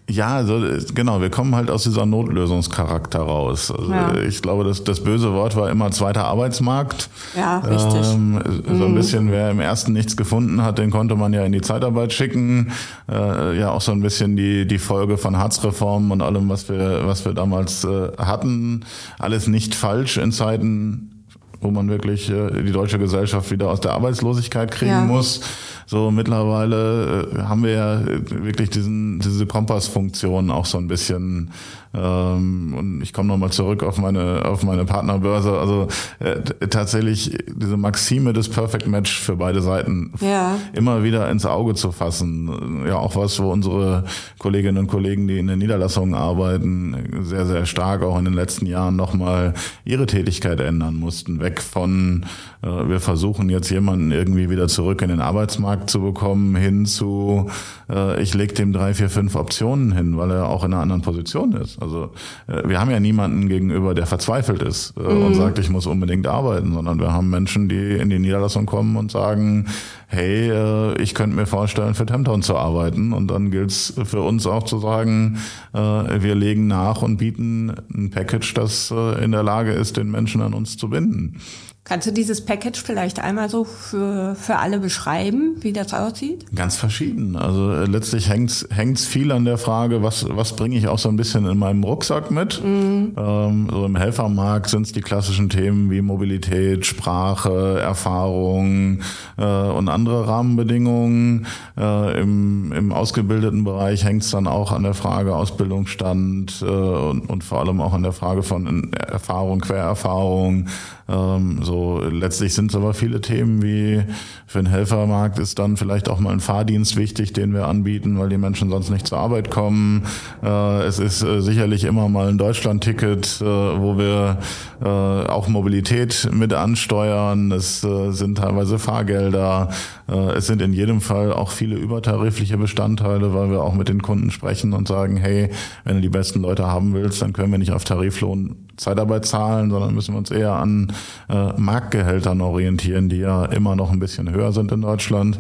Ja, 0.09 0.37
also 0.37 0.63
genau, 0.95 1.21
wir 1.21 1.31
kommen 1.31 1.57
halt 1.57 1.69
aus 1.69 1.83
dieser 1.83 2.07
Notlösungscharakter 2.07 3.19
raus. 3.19 3.73
Also 3.73 3.91
ja. 3.91 4.15
Ich 4.21 4.41
glaube, 4.41 4.63
das, 4.63 4.85
das 4.85 5.03
böse 5.03 5.33
Wort 5.33 5.57
war 5.57 5.69
immer 5.69 5.91
zweiter 5.91 6.27
Arbeitsmarkt. 6.27 7.11
Ja, 7.37 7.59
richtig. 7.59 8.07
Ähm, 8.13 8.41
so 8.65 8.85
ein 8.85 8.93
mhm. 8.93 8.95
bisschen, 8.95 9.33
wer 9.33 9.51
im 9.51 9.59
ersten 9.59 9.93
nichts 9.93 10.17
gefunden 10.17 10.63
hat, 10.63 10.79
den 10.79 10.93
konnte 10.93 11.17
man 11.17 11.33
ja 11.33 11.45
in 11.45 11.51
die 11.51 11.61
Zeitarbeit 11.61 12.13
schicken. 12.13 12.71
Äh, 13.11 13.59
ja, 13.59 13.71
auch 13.71 13.81
so 13.81 13.91
ein 13.91 14.01
bisschen 14.01 14.37
die, 14.37 14.65
die 14.65 14.79
Folge 14.79 15.19
von 15.19 15.37
Harzreformen 15.37 16.13
und 16.13 16.23
allem, 16.23 16.49
was 16.49 16.69
wir, 16.69 17.05
was 17.05 17.25
wir 17.25 17.35
damals 17.35 17.83
äh, 17.83 18.13
hatten. 18.17 18.85
Alles 19.19 19.49
nicht 19.49 19.75
falsch 19.75 20.19
in 20.19 20.31
Zeiten 20.31 21.16
wo 21.61 21.71
man 21.71 21.89
wirklich 21.89 22.31
äh, 22.31 22.63
die 22.63 22.73
deutsche 22.73 22.99
Gesellschaft 22.99 23.51
wieder 23.51 23.71
aus 23.71 23.81
der 23.81 23.93
Arbeitslosigkeit 23.93 24.71
kriegen 24.71 24.91
ja. 24.91 25.01
muss. 25.01 25.41
So 25.87 26.11
mittlerweile 26.11 27.29
äh, 27.33 27.43
haben 27.43 27.63
wir 27.63 27.71
ja 27.71 28.01
wirklich 28.05 28.71
diesen, 28.71 29.21
diese 29.21 29.47
Kompassfunktion 29.47 30.51
auch 30.51 30.67
so 30.67 30.79
ein 30.79 30.89
bisschen 30.89 31.53
ähm, 31.97 32.75
und 32.77 33.03
ich 33.03 33.13
komme 33.13 33.29
nochmal 33.29 33.51
zurück 33.51 33.83
auf 33.83 33.99
meine, 33.99 34.45
auf 34.45 34.63
meine 34.63 34.85
Partnerbörse. 34.85 35.59
Also 35.59 35.89
äh, 36.19 36.41
tatsächlich 36.69 37.39
diese 37.49 37.77
Maxime 37.77 38.33
des 38.33 38.49
Perfect 38.49 38.87
Match 38.87 39.19
für 39.19 39.37
beide 39.37 39.63
Seiten 39.63 40.13
ja. 40.21 40.59
immer 40.73 41.03
wieder 41.03 41.31
ins 41.31 41.47
Auge 41.47 41.75
zu 41.75 41.93
fassen. 41.93 42.85
Ja, 42.87 42.97
auch 42.97 43.17
was, 43.17 43.41
wo 43.41 43.51
unsere 43.51 44.05
Kolleginnen 44.39 44.79
und 44.79 44.87
Kollegen, 44.89 45.27
die 45.27 45.39
in 45.39 45.47
den 45.47 45.59
Niederlassungen 45.59 46.15
arbeiten, 46.15 47.23
sehr, 47.23 47.47
sehr 47.47 47.65
stark 47.67 48.03
auch 48.03 48.19
in 48.19 48.25
den 48.25 48.35
letzten 48.35 48.67
Jahren 48.67 48.97
nochmal 48.97 49.55
ihre 49.85 50.07
Tätigkeit 50.07 50.61
ändern 50.61 50.97
mussten. 50.97 51.41
Weg 51.47 51.63
von, 51.63 52.27
äh, 52.63 52.67
wir 52.67 53.01
versuchen 53.01 53.49
jetzt 53.49 53.71
jemanden 53.71 54.11
irgendwie 54.11 54.51
wieder 54.51 54.69
zurück 54.69 55.03
in 55.03 55.09
den 55.09 55.21
Arbeitsmarkt 55.21 55.89
zu 55.89 56.01
bekommen, 56.01 56.57
hin 56.57 56.87
zu, 56.87 57.49
äh, 57.89 58.21
ich 58.21 58.35
leg 58.35 58.55
dem 58.55 58.73
drei, 58.73 58.95
vier, 58.95 59.09
fünf 59.09 59.37
Optionen 59.37 59.93
hin, 59.93 60.17
weil 60.17 60.31
er 60.31 60.49
auch 60.49 60.65
in 60.65 60.73
einer 60.73 60.83
anderen 60.83 61.03
Position 61.03 61.53
ist. 61.53 61.81
Also 61.81 62.11
äh, 62.49 62.69
wir 62.69 62.81
haben 62.81 62.91
ja 62.91 63.01
niemanden 63.01 63.49
gegenüber, 63.49 63.95
der 63.95 64.07
verzweifelt 64.07 64.63
ist 64.63 64.95
äh, 64.97 65.03
mhm. 65.03 65.27
und 65.27 65.35
sagt, 65.35 65.59
ich 65.59 65.71
muss 65.71 65.87
unbedingt 65.87 66.27
arbeiten, 66.27 66.73
sondern 66.73 66.99
wir 66.99 67.13
haben 67.13 67.31
Menschen, 67.31 67.69
die 67.69 67.93
in 67.97 68.11
die 68.11 68.19
Niederlassung 68.19 68.67
kommen 68.67 68.97
und 68.97 69.13
sagen, 69.13 69.67
hey, 70.07 70.51
äh, 70.51 71.03
ich 71.03 71.15
könnte 71.15 71.37
mir 71.37 71.47
vorstellen, 71.47 71.95
für 71.95 72.07
Tempton 72.07 72.43
zu 72.43 72.57
arbeiten. 72.57 73.13
Und 73.13 73.29
dann 73.29 73.51
gilt 73.51 73.71
es 73.71 73.95
für 74.05 74.23
uns 74.23 74.47
auch 74.47 74.63
zu 74.63 74.79
sagen, 74.79 75.39
äh, 75.73 75.79
wir 75.79 76.35
legen 76.35 76.67
nach 76.67 77.03
und 77.03 77.17
bieten 77.17 77.73
ein 77.93 78.11
Package, 78.11 78.55
das 78.55 78.91
äh, 78.91 79.25
in 79.25 79.33
der 79.33 79.43
Lage 79.43 79.73
ist, 79.73 79.97
den 79.97 80.11
Menschen 80.11 80.43
an 80.43 80.55
uns 80.55 80.77
zu 80.77 80.89
binden. 80.89 81.41
Kannst 81.89 82.09
du 82.09 82.13
dieses 82.13 82.45
Package 82.45 82.83
vielleicht 82.83 83.21
einmal 83.21 83.49
so 83.49 83.63
für, 83.63 84.35
für 84.35 84.57
alle 84.57 84.81
beschreiben, 84.81 85.55
wie 85.61 85.73
das 85.73 85.95
aussieht? 85.95 86.45
Ganz 86.53 86.75
verschieden. 86.75 87.37
Also 87.37 87.71
äh, 87.71 87.85
letztlich 87.85 88.29
hängt's 88.29 88.67
hängt's 88.75 89.07
viel 89.07 89.31
an 89.31 89.45
der 89.45 89.57
Frage, 89.57 90.03
was, 90.03 90.27
was 90.29 90.57
bringe 90.57 90.77
ich 90.77 90.89
auch 90.89 90.99
so 90.99 91.09
ein 91.09 91.15
bisschen 91.15 91.47
in 91.47 91.57
meinem 91.57 91.85
Rucksack 91.85 92.33
mit. 92.33 92.61
Mhm. 92.61 93.13
Ähm, 93.17 93.69
so 93.71 93.87
Im 93.87 93.95
Helfermarkt 93.95 94.69
sind 94.69 94.83
es 94.83 94.93
die 94.95 95.01
klassischen 95.01 95.49
Themen 95.49 95.89
wie 95.93 96.01
Mobilität, 96.03 96.87
Sprache, 96.87 97.79
Erfahrung 97.79 99.03
äh, 99.39 99.45
und 99.45 99.89
andere 99.89 100.27
Rahmenbedingungen. 100.27 101.47
Äh, 101.79 102.21
im, 102.21 102.73
Im 102.73 102.93
ausgebildeten 102.93 103.63
Bereich 103.63 104.05
hängt's 104.05 104.33
dann 104.33 104.49
auch 104.49 104.73
an 104.73 104.83
der 104.83 104.95
Frage 104.95 105.37
Ausbildungsstand 105.37 106.63
äh, 106.63 106.65
und, 106.65 107.31
und 107.31 107.45
vor 107.45 107.61
allem 107.61 107.81
auch 107.81 107.93
an 107.93 108.03
der 108.03 108.13
Frage 108.13 108.43
von 108.43 108.93
Erfahrung, 108.93 109.61
Quererfahrung, 109.61 110.67
ähm, 111.09 111.61
so 111.63 111.76
letztlich 112.11 112.55
sind 112.55 112.71
es 112.71 112.77
aber 112.77 112.95
viele 112.95 113.21
Themen 113.21 113.63
wie 113.63 114.03
für 114.47 114.59
den 114.59 114.67
Helfermarkt 114.67 115.39
ist 115.39 115.59
dann 115.59 115.77
vielleicht 115.77 116.09
auch 116.09 116.21
mal 116.21 116.33
ein 116.33 116.41
Fahrdienst 116.41 116.97
wichtig, 116.97 117.33
den 117.33 117.53
wir 117.53 117.67
anbieten, 117.67 118.19
weil 118.19 118.29
die 118.29 118.39
Menschen 118.39 118.71
sonst 118.71 118.91
nicht 118.91 119.07
zur 119.07 119.19
Arbeit 119.19 119.51
kommen. 119.51 120.05
Äh, 120.43 120.85
es 120.85 120.99
ist 120.99 121.23
äh, 121.23 121.41
sicherlich 121.43 121.85
immer 121.85 122.09
mal 122.09 122.29
ein 122.29 122.39
Deutschlandticket, 122.39 123.41
äh, 123.41 123.45
wo 123.45 123.99
wir 123.99 124.39
auch 124.81 125.49
Mobilität 125.49 126.29
mit 126.33 126.53
ansteuern. 126.53 127.51
Es 127.51 127.81
sind 127.81 128.37
teilweise 128.37 128.79
Fahrgelder. 128.79 129.71
Es 130.07 130.47
sind 130.47 130.61
in 130.61 130.75
jedem 130.75 131.01
Fall 131.01 131.33
auch 131.33 131.51
viele 131.51 131.77
übertarifliche 131.77 132.59
Bestandteile, 132.59 133.33
weil 133.33 133.51
wir 133.51 133.63
auch 133.63 133.73
mit 133.73 133.89
den 133.89 134.03
Kunden 134.03 134.31
sprechen 134.31 134.75
und 134.75 134.87
sagen, 134.87 135.17
hey, 135.17 135.49
wenn 135.85 135.97
du 135.97 136.03
die 136.03 136.11
besten 136.11 136.43
Leute 136.43 136.67
haben 136.67 136.93
willst, 136.93 137.23
dann 137.23 137.33
können 137.33 137.53
wir 137.53 137.59
nicht 137.59 137.73
auf 137.73 137.85
Tariflohn 137.85 138.67
Zeitarbeit 138.77 139.25
zahlen, 139.25 139.71
sondern 139.71 139.95
müssen 139.95 140.15
wir 140.15 140.19
uns 140.19 140.31
eher 140.31 140.53
an 140.53 140.93
äh, 141.29 141.53
Marktgehältern 141.67 142.41
orientieren, 142.41 143.11
die 143.11 143.19
ja 143.19 143.45
immer 143.45 143.77
noch 143.77 143.93
ein 143.93 143.99
bisschen 143.99 144.31
höher 144.31 144.53
sind 144.53 144.73
in 144.73 144.81
Deutschland. 144.81 145.39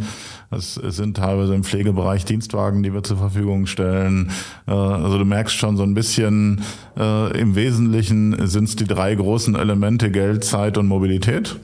Es 0.50 0.74
sind 0.74 1.16
teilweise 1.16 1.54
im 1.54 1.64
Pflegebereich 1.64 2.24
Dienstwagen, 2.24 2.82
die 2.82 2.92
wir 2.92 3.02
zur 3.02 3.16
Verfügung 3.16 3.66
stellen. 3.66 4.30
Äh, 4.66 4.72
also 4.72 5.18
du 5.18 5.24
merkst 5.24 5.56
schon 5.56 5.76
so 5.76 5.82
ein 5.82 5.94
bisschen, 5.94 6.60
äh, 6.98 7.40
im 7.40 7.54
Wesentlichen 7.54 8.46
sind 8.46 8.64
es 8.64 8.76
die 8.76 8.84
drei 8.84 9.14
großen 9.14 9.54
Elemente 9.54 10.10
Geld, 10.10 10.44
Zeit 10.44 10.76
und 10.76 10.86
Mobilität. 10.86 11.56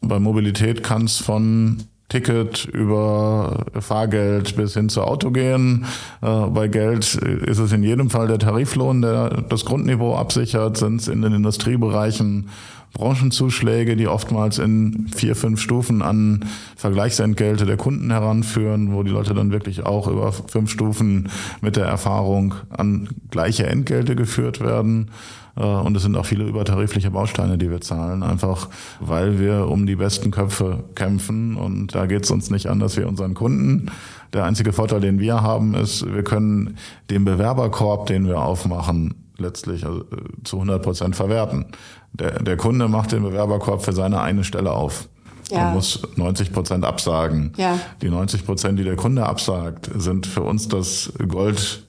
Bei 0.00 0.18
Mobilität 0.18 0.82
kann 0.82 1.04
es 1.04 1.18
von 1.18 1.84
Ticket 2.08 2.66
über 2.66 3.64
Fahrgeld 3.80 4.56
bis 4.56 4.74
hin 4.74 4.88
zu 4.88 5.02
Auto 5.02 5.30
gehen. 5.30 5.86
Äh, 6.22 6.46
bei 6.46 6.68
Geld 6.68 7.14
ist 7.14 7.58
es 7.58 7.72
in 7.72 7.82
jedem 7.82 8.10
Fall 8.10 8.28
der 8.28 8.38
Tariflohn, 8.38 9.02
der 9.02 9.42
das 9.48 9.64
Grundniveau 9.64 10.14
absichert, 10.14 10.76
sind 10.76 11.00
es 11.00 11.08
in 11.08 11.22
den 11.22 11.32
Industriebereichen 11.32 12.50
Branchenzuschläge, 12.94 13.96
die 13.96 14.06
oftmals 14.06 14.58
in 14.58 15.08
vier, 15.14 15.34
fünf 15.34 15.60
Stufen 15.60 16.00
an 16.00 16.44
Vergleichsentgelte 16.76 17.66
der 17.66 17.76
Kunden 17.76 18.10
heranführen, 18.10 18.94
wo 18.94 19.02
die 19.02 19.10
Leute 19.10 19.34
dann 19.34 19.50
wirklich 19.50 19.84
auch 19.84 20.06
über 20.06 20.32
fünf 20.32 20.70
Stufen 20.70 21.28
mit 21.60 21.74
der 21.74 21.86
Erfahrung 21.86 22.54
an 22.70 23.08
gleiche 23.30 23.66
Entgelte 23.66 24.14
geführt 24.14 24.60
werden. 24.60 25.10
Äh, 25.56 25.62
und 25.64 25.96
es 25.96 26.02
sind 26.02 26.16
auch 26.16 26.26
viele 26.26 26.44
übertarifliche 26.44 27.10
Bausteine, 27.10 27.58
die 27.58 27.70
wir 27.70 27.80
zahlen, 27.80 28.22
einfach 28.22 28.68
weil 29.00 29.38
wir 29.38 29.68
um 29.68 29.86
die 29.86 29.96
besten 29.96 30.30
Köpfe 30.30 30.84
kämpfen. 30.94 31.56
Und 31.56 31.94
da 31.94 32.06
geht 32.06 32.24
es 32.24 32.30
uns 32.30 32.50
nicht 32.50 32.68
anders 32.68 32.96
wie 32.96 33.04
unseren 33.04 33.34
Kunden. 33.34 33.90
Der 34.32 34.44
einzige 34.44 34.72
Vorteil, 34.72 35.00
den 35.00 35.20
wir 35.20 35.42
haben, 35.42 35.74
ist, 35.74 36.12
wir 36.12 36.24
können 36.24 36.76
den 37.10 37.24
Bewerberkorb, 37.24 38.06
den 38.06 38.26
wir 38.26 38.40
aufmachen, 38.40 39.14
letztlich 39.38 39.84
also, 39.84 40.00
äh, 40.00 40.44
zu 40.44 40.56
100 40.56 40.82
Prozent 40.82 41.16
verwerten. 41.16 41.66
Der, 42.12 42.42
der 42.42 42.56
Kunde 42.56 42.88
macht 42.88 43.12
den 43.12 43.22
Bewerberkorb 43.22 43.84
für 43.84 43.92
seine 43.92 44.20
eine 44.20 44.44
Stelle 44.44 44.72
auf. 44.72 45.08
Ja. 45.50 45.64
Man 45.64 45.74
muss 45.74 46.02
90 46.16 46.52
Prozent 46.52 46.84
absagen. 46.84 47.52
Ja. 47.56 47.78
Die 48.00 48.08
90 48.08 48.46
Prozent, 48.46 48.78
die 48.78 48.84
der 48.84 48.96
Kunde 48.96 49.26
absagt, 49.26 49.90
sind 49.94 50.26
für 50.26 50.42
uns 50.42 50.68
das 50.68 51.12
Gold 51.28 51.84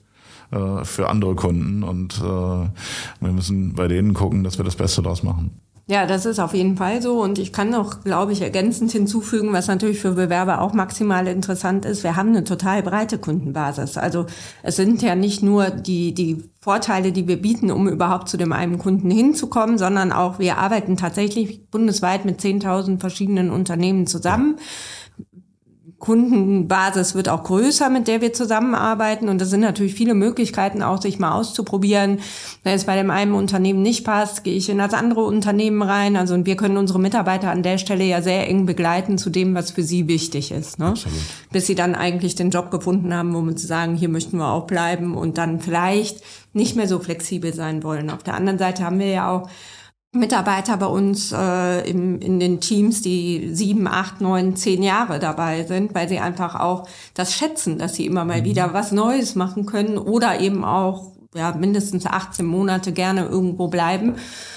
äh, 0.50 0.84
für 0.84 1.08
andere 1.08 1.34
Kunden 1.34 1.82
und 1.82 2.18
äh, 2.18 2.22
wir 2.22 3.32
müssen 3.32 3.74
bei 3.74 3.88
denen 3.88 4.14
gucken, 4.14 4.44
dass 4.44 4.58
wir 4.58 4.64
das 4.64 4.76
Beste 4.76 5.02
daraus 5.02 5.22
machen. 5.22 5.60
Ja, 5.88 6.04
das 6.04 6.26
ist 6.26 6.40
auf 6.40 6.52
jeden 6.52 6.76
Fall 6.76 7.00
so. 7.00 7.22
Und 7.22 7.38
ich 7.38 7.52
kann 7.52 7.72
auch, 7.72 8.02
glaube 8.02 8.32
ich, 8.32 8.42
ergänzend 8.42 8.90
hinzufügen, 8.90 9.52
was 9.52 9.68
natürlich 9.68 10.00
für 10.00 10.12
Bewerber 10.12 10.60
auch 10.60 10.72
maximal 10.72 11.28
interessant 11.28 11.84
ist. 11.84 12.02
Wir 12.02 12.16
haben 12.16 12.30
eine 12.30 12.42
total 12.42 12.82
breite 12.82 13.18
Kundenbasis. 13.18 13.96
Also 13.96 14.26
es 14.64 14.74
sind 14.74 15.00
ja 15.00 15.14
nicht 15.14 15.44
nur 15.44 15.70
die, 15.70 16.12
die 16.12 16.42
Vorteile, 16.60 17.12
die 17.12 17.28
wir 17.28 17.40
bieten, 17.40 17.70
um 17.70 17.86
überhaupt 17.86 18.28
zu 18.28 18.36
dem 18.36 18.52
einen 18.52 18.78
Kunden 18.78 19.12
hinzukommen, 19.12 19.78
sondern 19.78 20.10
auch 20.10 20.40
wir 20.40 20.58
arbeiten 20.58 20.96
tatsächlich 20.96 21.70
bundesweit 21.70 22.24
mit 22.24 22.40
10.000 22.40 22.98
verschiedenen 22.98 23.50
Unternehmen 23.50 24.08
zusammen. 24.08 24.56
Ja 24.58 24.64
Kundenbasis 26.06 27.16
wird 27.16 27.28
auch 27.28 27.42
größer, 27.42 27.90
mit 27.90 28.06
der 28.06 28.20
wir 28.20 28.32
zusammenarbeiten. 28.32 29.28
Und 29.28 29.40
das 29.40 29.50
sind 29.50 29.58
natürlich 29.58 29.94
viele 29.94 30.14
Möglichkeiten, 30.14 30.80
auch 30.80 31.02
sich 31.02 31.18
mal 31.18 31.32
auszuprobieren. 31.32 32.20
Wenn 32.62 32.74
es 32.74 32.84
bei 32.84 32.94
dem 32.94 33.10
einen 33.10 33.32
Unternehmen 33.32 33.82
nicht 33.82 34.04
passt, 34.04 34.44
gehe 34.44 34.54
ich 34.54 34.68
in 34.68 34.78
das 34.78 34.94
andere 34.94 35.24
Unternehmen 35.24 35.82
rein. 35.82 36.14
Also 36.16 36.34
und 36.34 36.46
wir 36.46 36.54
können 36.54 36.76
unsere 36.76 37.00
Mitarbeiter 37.00 37.50
an 37.50 37.64
der 37.64 37.78
Stelle 37.78 38.04
ja 38.04 38.22
sehr 38.22 38.48
eng 38.48 38.66
begleiten 38.66 39.18
zu 39.18 39.30
dem, 39.30 39.56
was 39.56 39.72
für 39.72 39.82
sie 39.82 40.06
wichtig 40.06 40.52
ist. 40.52 40.78
Ne? 40.78 40.94
Bis 41.50 41.66
sie 41.66 41.74
dann 41.74 41.96
eigentlich 41.96 42.36
den 42.36 42.50
Job 42.50 42.70
gefunden 42.70 43.12
haben, 43.12 43.34
wo 43.34 43.42
wir 43.42 43.58
sagen, 43.58 43.96
hier 43.96 44.08
möchten 44.08 44.38
wir 44.38 44.52
auch 44.52 44.68
bleiben 44.68 45.16
und 45.16 45.38
dann 45.38 45.58
vielleicht 45.58 46.22
nicht 46.52 46.76
mehr 46.76 46.86
so 46.86 47.00
flexibel 47.00 47.52
sein 47.52 47.82
wollen. 47.82 48.10
Auf 48.10 48.22
der 48.22 48.34
anderen 48.34 48.60
Seite 48.60 48.84
haben 48.84 49.00
wir 49.00 49.08
ja 49.08 49.28
auch 49.28 49.48
Mitarbeiter 50.12 50.76
bei 50.76 50.86
uns 50.86 51.32
äh, 51.32 51.88
im, 51.88 52.20
in 52.20 52.40
den 52.40 52.60
Teams, 52.60 53.02
die 53.02 53.50
sieben, 53.52 53.86
acht, 53.86 54.20
neun, 54.20 54.56
zehn 54.56 54.82
Jahre 54.82 55.18
dabei 55.18 55.64
sind, 55.64 55.94
weil 55.94 56.08
sie 56.08 56.18
einfach 56.18 56.58
auch 56.58 56.88
das 57.14 57.34
schätzen, 57.34 57.78
dass 57.78 57.94
sie 57.94 58.06
immer 58.06 58.24
mal 58.24 58.40
mhm. 58.40 58.44
wieder 58.44 58.72
was 58.72 58.92
Neues 58.92 59.34
machen 59.34 59.66
können 59.66 59.98
oder 59.98 60.40
eben 60.40 60.64
auch 60.64 61.12
ja, 61.34 61.52
mindestens 61.52 62.06
18 62.06 62.46
Monate 62.46 62.92
gerne 62.92 63.26
irgendwo 63.26 63.68
bleiben 63.68 64.14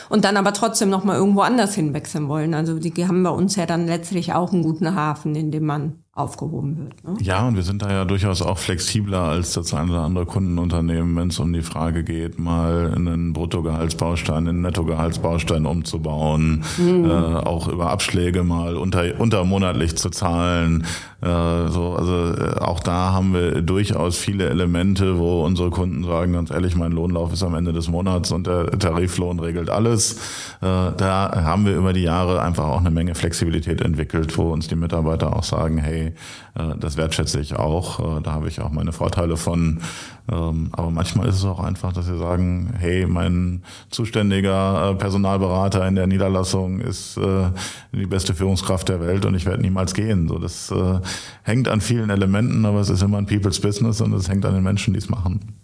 und 0.09 0.23
dann 0.23 0.37
aber 0.37 0.53
trotzdem 0.53 0.89
noch 0.89 1.03
mal 1.03 1.17
irgendwo 1.17 1.41
anders 1.41 1.75
hinwechseln 1.75 2.29
wollen. 2.29 2.53
Also 2.53 2.79
die 2.79 3.07
haben 3.07 3.21
bei 3.23 3.29
uns 3.29 3.55
ja 3.55 3.65
dann 3.65 3.85
letztlich 3.85 4.33
auch 4.33 4.53
einen 4.53 4.63
guten 4.63 4.95
Hafen, 4.95 5.35
in 5.35 5.51
dem 5.51 5.65
man 5.65 6.03
aufgehoben 6.19 6.77
wird. 6.77 7.03
Ne? 7.03 7.17
Ja, 7.21 7.47
und 7.47 7.55
wir 7.55 7.63
sind 7.63 7.81
da 7.81 7.91
ja 7.91 8.05
durchaus 8.05 8.41
auch 8.41 8.57
flexibler 8.57 9.23
als 9.23 9.53
das 9.53 9.73
eine 9.73 9.91
oder 9.91 10.01
andere 10.01 10.25
Kundenunternehmen, 10.25 11.15
wenn 11.15 11.29
es 11.29 11.39
um 11.39 11.53
die 11.53 11.61
Frage 11.61 12.03
geht, 12.03 12.39
mal 12.39 12.93
einen 12.93 13.33
Bruttogehaltsbaustein 13.33 14.43
in 14.43 14.49
einen 14.49 14.61
Nettogehaltsbaustein 14.61 15.65
umzubauen, 15.65 16.63
mhm. 16.77 17.05
äh, 17.05 17.13
auch 17.13 17.67
über 17.67 17.89
Abschläge 17.89 18.43
mal 18.43 18.75
unter, 18.75 19.19
untermonatlich 19.19 19.95
zu 19.95 20.09
zahlen. 20.09 20.85
Äh, 21.21 21.67
so, 21.67 21.95
also 21.95 22.33
äh, 22.33 22.59
auch 22.59 22.79
da 22.79 23.11
haben 23.11 23.33
wir 23.33 23.61
durchaus 23.61 24.17
viele 24.17 24.49
Elemente, 24.49 25.17
wo 25.17 25.43
unsere 25.43 25.69
Kunden 25.69 26.05
sagen, 26.05 26.33
ganz 26.33 26.49
ehrlich, 26.49 26.75
mein 26.77 26.93
Lohnlauf 26.93 27.33
ist 27.33 27.43
am 27.43 27.55
Ende 27.55 27.73
des 27.73 27.89
Monats 27.89 28.31
und 28.31 28.47
der 28.47 28.67
Tariflohn 28.79 29.39
regelt 29.39 29.69
alles. 29.69 30.13
Äh, 30.61 30.91
da 30.95 31.41
haben 31.43 31.65
wir 31.65 31.75
über 31.75 31.91
die 31.91 32.03
Jahre 32.03 32.41
einfach 32.41 32.65
auch 32.65 32.79
eine 32.79 32.91
Menge 32.91 33.15
Flexibilität 33.15 33.81
entwickelt, 33.81 34.37
wo 34.37 34.53
uns 34.53 34.69
die 34.69 34.75
Mitarbeiter 34.75 35.35
auch 35.35 35.43
sagen, 35.43 35.77
hey, 35.77 36.13
das 36.79 36.97
wertschätze 36.97 37.39
ich 37.39 37.55
auch, 37.55 38.21
da 38.21 38.33
habe 38.33 38.49
ich 38.49 38.59
auch 38.59 38.71
meine 38.71 38.91
Vorteile 38.91 39.37
von. 39.37 39.79
Ähm, 40.29 40.69
aber 40.73 40.91
manchmal 40.91 41.27
ist 41.29 41.35
es 41.35 41.45
auch 41.45 41.61
einfach, 41.61 41.93
dass 41.93 42.05
sie 42.05 42.17
sagen, 42.17 42.73
hey, 42.77 43.05
mein 43.07 43.63
zuständiger 43.89 44.93
Personalberater 44.95 45.87
in 45.87 45.95
der 45.95 46.07
Niederlassung 46.07 46.81
ist 46.81 47.17
die 47.93 48.05
beste 48.05 48.33
Führungskraft 48.33 48.89
der 48.89 48.99
Welt 48.99 49.25
und 49.25 49.35
ich 49.35 49.45
werde 49.45 49.61
niemals 49.61 49.93
gehen. 49.93 50.27
So, 50.27 50.37
das 50.37 50.73
hängt 51.43 51.67
an 51.67 51.81
vielen 51.81 52.09
Elementen, 52.09 52.65
aber 52.65 52.79
es 52.79 52.89
ist 52.89 53.01
immer 53.01 53.17
ein 53.17 53.25
People's 53.25 53.59
Business 53.59 54.01
und 54.01 54.13
es 54.13 54.29
hängt 54.29 54.45
an 54.45 54.53
den 54.53 54.63
Menschen, 54.63 54.93
die 54.93 54.99
es 54.99 55.09
machen. 55.09 55.59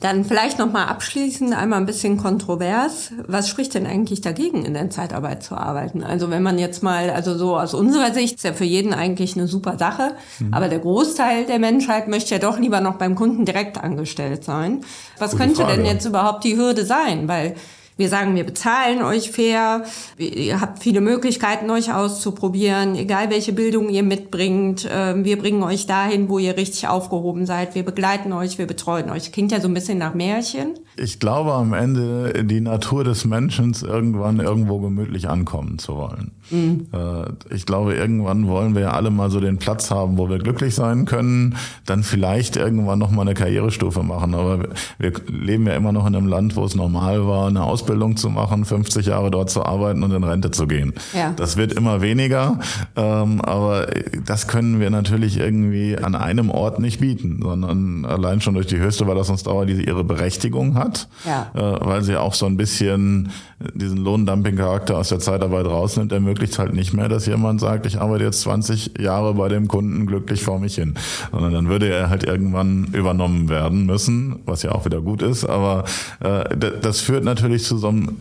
Dann 0.00 0.24
vielleicht 0.24 0.58
noch 0.58 0.72
mal 0.72 0.84
abschließend 0.84 1.54
einmal 1.54 1.80
ein 1.80 1.86
bisschen 1.86 2.16
kontrovers. 2.16 3.12
Was 3.26 3.48
spricht 3.48 3.74
denn 3.74 3.86
eigentlich 3.86 4.20
dagegen, 4.20 4.64
in 4.64 4.74
der 4.74 4.90
Zeitarbeit 4.90 5.42
zu 5.42 5.56
arbeiten? 5.56 6.02
Also 6.02 6.30
wenn 6.30 6.42
man 6.42 6.58
jetzt 6.58 6.82
mal, 6.82 7.10
also 7.10 7.36
so 7.36 7.58
aus 7.58 7.74
unserer 7.74 8.12
Sicht 8.14 8.36
ist 8.36 8.44
ja 8.44 8.52
für 8.52 8.64
jeden 8.64 8.94
eigentlich 8.94 9.36
eine 9.36 9.46
super 9.46 9.76
Sache, 9.78 10.14
mhm. 10.38 10.54
aber 10.54 10.68
der 10.68 10.78
Großteil 10.78 11.46
der 11.46 11.58
Menschheit 11.58 12.08
möchte 12.08 12.34
ja 12.34 12.40
doch 12.40 12.58
lieber 12.58 12.80
noch 12.80 12.94
beim 12.94 13.14
Kunden 13.14 13.44
direkt 13.44 13.78
angestellt 13.78 14.44
sein. 14.44 14.82
Was 15.18 15.32
Gute 15.32 15.42
könnte 15.42 15.62
Frage. 15.62 15.76
denn 15.76 15.86
jetzt 15.86 16.06
überhaupt 16.06 16.44
die 16.44 16.56
Hürde 16.56 16.84
sein? 16.84 17.28
Weil 17.28 17.54
wir 17.98 18.08
sagen, 18.08 18.36
wir 18.36 18.44
bezahlen 18.44 19.02
euch 19.02 19.32
fair, 19.32 19.84
ihr 20.18 20.60
habt 20.60 20.78
viele 20.78 21.00
Möglichkeiten, 21.00 21.68
euch 21.68 21.92
auszuprobieren, 21.92 22.94
egal 22.94 23.28
welche 23.28 23.52
Bildung 23.52 23.88
ihr 23.88 24.04
mitbringt. 24.04 24.88
Ähm, 24.90 25.24
wir 25.24 25.36
bringen 25.36 25.64
euch 25.64 25.86
dahin, 25.86 26.28
wo 26.28 26.38
ihr 26.38 26.56
richtig 26.56 26.86
aufgehoben 26.86 27.44
seid. 27.44 27.74
Wir 27.74 27.82
begleiten 27.82 28.32
euch, 28.32 28.56
wir 28.56 28.68
betreuen 28.68 29.10
euch. 29.10 29.32
Klingt 29.32 29.50
ja 29.50 29.60
so 29.60 29.66
ein 29.66 29.74
bisschen 29.74 29.98
nach 29.98 30.14
Märchen. 30.14 30.78
Ich 30.96 31.18
glaube 31.18 31.52
am 31.52 31.72
Ende 31.72 32.44
die 32.44 32.60
Natur 32.60 33.02
des 33.02 33.24
Menschen 33.24 33.76
irgendwann 33.82 34.38
irgendwo 34.38 34.78
gemütlich 34.78 35.28
ankommen 35.28 35.78
zu 35.78 35.96
wollen. 35.96 36.37
Mhm. 36.50 36.86
Äh, 36.92 37.54
ich 37.54 37.66
glaube, 37.66 37.94
irgendwann 37.94 38.48
wollen 38.48 38.74
wir 38.74 38.82
ja 38.82 38.90
alle 38.92 39.10
mal 39.10 39.30
so 39.30 39.40
den 39.40 39.58
Platz 39.58 39.90
haben, 39.90 40.18
wo 40.18 40.28
wir 40.28 40.38
glücklich 40.38 40.74
sein 40.74 41.04
können, 41.04 41.56
dann 41.86 42.02
vielleicht 42.02 42.56
irgendwann 42.56 42.98
noch 42.98 43.10
mal 43.10 43.22
eine 43.22 43.34
Karrierestufe 43.34 44.02
machen. 44.02 44.34
Aber 44.34 44.68
wir 44.98 45.12
leben 45.28 45.66
ja 45.66 45.74
immer 45.74 45.92
noch 45.92 46.06
in 46.06 46.14
einem 46.14 46.26
Land, 46.26 46.56
wo 46.56 46.64
es 46.64 46.74
normal 46.74 47.26
war, 47.26 47.48
eine 47.48 47.62
Ausbildung 47.62 48.16
zu 48.16 48.30
machen, 48.30 48.64
50 48.64 49.06
Jahre 49.06 49.30
dort 49.30 49.50
zu 49.50 49.64
arbeiten 49.64 50.02
und 50.02 50.12
in 50.12 50.24
Rente 50.24 50.50
zu 50.50 50.66
gehen. 50.66 50.94
Ja. 51.14 51.32
Das 51.36 51.56
wird 51.56 51.72
immer 51.72 52.00
weniger, 52.00 52.58
ähm, 52.96 53.40
aber 53.40 53.86
das 54.24 54.48
können 54.48 54.80
wir 54.80 54.90
natürlich 54.90 55.38
irgendwie 55.38 55.96
an 55.96 56.14
einem 56.14 56.50
Ort 56.50 56.78
nicht 56.78 57.00
bieten, 57.00 57.40
sondern 57.42 58.04
allein 58.04 58.40
schon 58.40 58.54
durch 58.54 58.66
die 58.66 58.78
höchste 58.78 59.04
Überlassungsdauer, 59.04 59.66
die 59.66 59.84
ihre 59.84 60.04
Berechtigung 60.04 60.74
hat, 60.74 61.08
ja. 61.24 61.50
äh, 61.54 61.86
weil 61.86 62.02
sie 62.02 62.16
auch 62.16 62.34
so 62.34 62.46
ein 62.46 62.56
bisschen 62.56 63.30
diesen 63.74 63.98
Lohndumping-Charakter 63.98 64.96
aus 64.96 65.08
der 65.08 65.18
Zeitarbeit 65.18 65.66
rausnimmt, 65.66 66.12
ermöglicht 66.12 66.37
halt 66.58 66.74
nicht 66.74 66.92
mehr, 66.92 67.08
dass 67.08 67.26
jemand 67.26 67.60
sagt, 67.60 67.86
ich 67.86 68.00
arbeite 68.00 68.24
jetzt 68.24 68.40
20 68.42 68.98
Jahre 68.98 69.34
bei 69.34 69.48
dem 69.48 69.68
Kunden 69.68 70.06
glücklich 70.06 70.42
vor 70.42 70.58
mich 70.58 70.76
hin, 70.76 70.94
sondern 71.32 71.52
dann 71.52 71.68
würde 71.68 71.88
er 71.88 72.10
halt 72.10 72.24
irgendwann 72.24 72.88
übernommen 72.92 73.48
werden 73.48 73.86
müssen, 73.86 74.40
was 74.46 74.62
ja 74.62 74.72
auch 74.72 74.84
wieder 74.84 75.00
gut 75.00 75.22
ist, 75.22 75.44
aber 75.44 75.84
äh, 76.20 76.56
das 76.56 77.00
führt 77.00 77.24
natürlich 77.24 77.64
zu 77.64 77.78
so 77.78 77.88
einem 77.88 78.18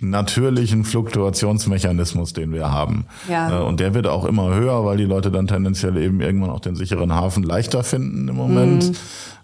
natürlichen 0.00 0.84
Fluktuationsmechanismus, 0.84 2.32
den 2.32 2.52
wir 2.52 2.70
haben. 2.70 3.06
Ja. 3.28 3.60
Äh, 3.60 3.64
und 3.64 3.80
der 3.80 3.94
wird 3.94 4.06
auch 4.06 4.24
immer 4.24 4.54
höher, 4.54 4.84
weil 4.84 4.96
die 4.96 5.04
Leute 5.04 5.30
dann 5.30 5.46
tendenziell 5.46 5.96
eben 5.96 6.20
irgendwann 6.20 6.50
auch 6.50 6.60
den 6.60 6.76
sicheren 6.76 7.12
Hafen 7.12 7.42
leichter 7.42 7.82
finden 7.82 8.28
im 8.28 8.36
Moment. 8.36 8.90
Mhm. 8.90 8.94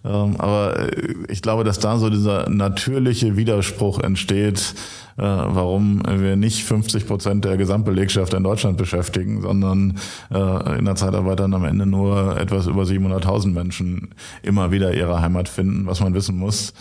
Ähm, 0.04 0.36
aber 0.38 0.78
äh, 0.78 1.14
ich 1.28 1.42
glaube, 1.42 1.64
dass 1.64 1.80
da 1.80 1.98
so 1.98 2.08
dieser 2.08 2.48
natürliche 2.48 3.36
Widerspruch 3.36 3.98
entsteht, 3.98 4.74
äh, 5.16 5.22
warum 5.22 6.02
wir 6.06 6.36
nicht 6.36 6.62
50 6.62 7.08
Prozent 7.08 7.44
der 7.44 7.56
Gesamtbelegschaft 7.56 8.32
in 8.34 8.44
Deutschland 8.44 8.76
beschäftigen, 8.76 9.42
sondern 9.42 9.98
in 10.30 10.84
der 10.84 10.96
Zeitarbeit 10.96 11.40
dann 11.40 11.54
am 11.54 11.64
Ende 11.64 11.86
nur 11.86 12.36
etwas 12.36 12.66
über 12.66 12.82
700.000 12.82 13.52
Menschen 13.52 14.08
immer 14.42 14.72
wieder 14.72 14.92
ihre 14.94 15.20
Heimat 15.20 15.48
finden, 15.48 15.86
was 15.86 16.00
man 16.00 16.14
wissen 16.14 16.36
muss 16.36 16.72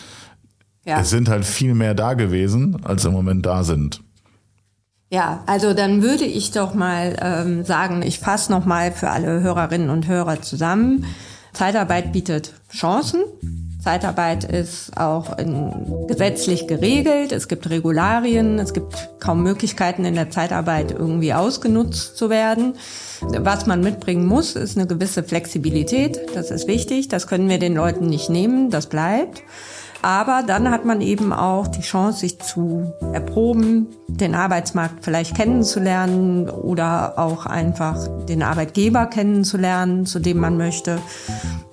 ja. 0.85 0.99
Es 0.99 1.09
sind 1.09 1.29
halt 1.29 1.45
viel 1.45 1.73
mehr 1.73 1.93
da 1.93 2.13
gewesen, 2.13 2.77
als 2.83 3.05
im 3.05 3.13
Moment 3.13 3.45
da 3.45 3.63
sind. 3.63 4.01
Ja, 5.09 5.43
also 5.45 5.73
dann 5.73 6.01
würde 6.01 6.25
ich 6.25 6.51
doch 6.51 6.73
mal 6.73 7.15
ähm, 7.21 7.63
sagen, 7.63 8.01
ich 8.01 8.19
fasse 8.19 8.51
noch 8.51 8.65
mal 8.65 8.91
für 8.91 9.11
alle 9.11 9.41
Hörerinnen 9.41 9.91
und 9.91 10.07
Hörer 10.07 10.41
zusammen. 10.41 11.05
Zeitarbeit 11.53 12.11
bietet 12.11 12.53
Chancen. 12.71 13.21
Zeitarbeit 13.83 14.43
ist 14.45 14.97
auch 14.97 15.37
in, 15.37 16.07
gesetzlich 16.07 16.67
geregelt. 16.67 17.31
Es 17.31 17.47
gibt 17.47 17.69
Regularien. 17.69 18.57
Es 18.57 18.73
gibt 18.73 19.09
kaum 19.19 19.43
Möglichkeiten, 19.43 20.03
in 20.03 20.15
der 20.15 20.31
Zeitarbeit 20.31 20.91
irgendwie 20.91 21.33
ausgenutzt 21.33 22.17
zu 22.17 22.29
werden. 22.29 22.73
Was 23.21 23.67
man 23.67 23.81
mitbringen 23.81 24.25
muss, 24.25 24.55
ist 24.55 24.77
eine 24.77 24.87
gewisse 24.87 25.21
Flexibilität. 25.21 26.19
Das 26.33 26.49
ist 26.49 26.67
wichtig. 26.67 27.07
Das 27.09 27.27
können 27.27 27.49
wir 27.49 27.59
den 27.59 27.75
Leuten 27.75 28.07
nicht 28.07 28.29
nehmen. 28.29 28.71
Das 28.71 28.87
bleibt. 28.87 29.43
Aber 30.03 30.43
dann 30.45 30.69
hat 30.69 30.83
man 30.83 30.99
eben 30.99 31.31
auch 31.31 31.65
die 31.67 31.81
Chance, 31.81 32.19
sich 32.19 32.37
zu 32.39 32.91
erproben, 33.13 33.87
den 34.09 34.35
Arbeitsmarkt 34.35 35.05
vielleicht 35.05 35.33
kennenzulernen 35.33 36.49
oder 36.49 37.17
auch 37.17 37.45
einfach 37.45 38.09
den 38.27 38.43
Arbeitgeber 38.43 39.05
kennenzulernen, 39.05 40.05
zu 40.05 40.19
dem 40.19 40.39
man 40.39 40.57
möchte. 40.57 40.99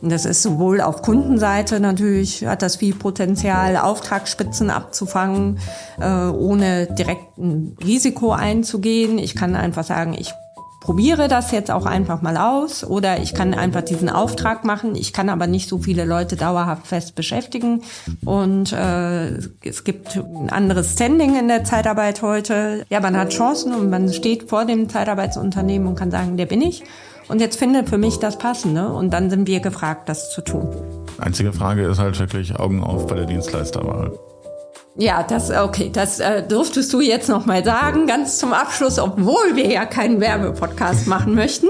Und 0.01 0.13
das 0.13 0.27
ist 0.27 0.43
sowohl 0.43 0.81
auf 0.81 1.03
Kundenseite 1.03 1.81
natürlich, 1.81 2.47
hat 2.47 2.63
das 2.63 2.77
viel 2.77 2.95
Potenzial, 2.95 3.77
Auftragsspitzen 3.77 4.71
abzufangen, 4.71 5.59
äh, 6.01 6.29
ohne 6.29 6.87
direkt 6.87 7.37
ein 7.37 7.77
Risiko 7.85 8.31
einzugehen. 8.31 9.19
Ich 9.19 9.35
kann 9.35 9.57
einfach 9.57 9.85
sagen, 9.85 10.15
ich 10.17 10.33
probiere 10.91 11.29
das 11.29 11.53
jetzt 11.53 11.71
auch 11.71 11.87
einfach 11.87 12.21
mal 12.21 12.37
aus 12.37 12.83
oder 12.83 13.23
ich 13.23 13.33
kann 13.33 13.55
einfach 13.55 13.83
diesen 13.83 14.09
Auftrag 14.09 14.65
machen. 14.65 14.97
Ich 14.97 15.13
kann 15.13 15.29
aber 15.29 15.47
nicht 15.47 15.69
so 15.69 15.79
viele 15.79 16.05
Leute 16.05 16.35
dauerhaft 16.35 16.89
fest 16.89 17.15
beschäftigen. 17.15 17.83
Und 18.25 18.73
äh, 18.73 19.37
es 19.63 19.85
gibt 19.85 20.17
ein 20.17 20.51
anderes 20.51 20.95
Standing 20.95 21.39
in 21.39 21.47
der 21.47 21.63
Zeitarbeit 21.63 22.23
heute. 22.23 22.85
Ja, 22.89 22.99
man 22.99 23.17
hat 23.17 23.31
Chancen 23.31 23.73
und 23.73 23.89
man 23.89 24.13
steht 24.13 24.51
vor 24.51 24.65
dem 24.65 24.89
Zeitarbeitsunternehmen 24.89 25.87
und 25.87 25.95
kann 25.95 26.11
sagen, 26.11 26.37
der 26.37 26.47
bin 26.47 26.61
ich. 26.61 26.83
Und 27.29 27.41
jetzt 27.41 27.57
findet 27.57 27.89
für 27.89 27.97
mich 27.97 28.17
das 28.17 28.37
Passende 28.37 28.89
und 28.89 29.13
dann 29.13 29.31
sind 29.31 29.47
wir 29.47 29.61
gefragt, 29.61 30.09
das 30.09 30.33
zu 30.33 30.41
tun. 30.41 30.71
Einzige 31.19 31.53
Frage 31.53 31.85
ist 31.85 32.01
halt 32.01 32.19
wirklich 32.19 32.59
Augen 32.59 32.83
auf 32.83 33.07
bei 33.07 33.15
der 33.15 33.27
Dienstleisterwahl. 33.27 34.19
Ja, 35.01 35.23
das 35.23 35.51
okay, 35.51 35.91
das 35.91 36.21
äh, 36.21 36.43
durftest 36.43 36.93
du 36.93 37.01
jetzt 37.01 37.31
noch 37.31 37.47
mal 37.47 37.65
sagen, 37.65 38.07
ganz 38.07 38.37
zum 38.37 38.53
Abschluss, 38.53 38.99
obwohl 38.99 39.57
wir 39.57 39.67
ja 39.67 39.87
keinen 39.87 40.21
Werbepodcast 40.21 41.07
machen 41.07 41.35
möchten. 41.35 41.69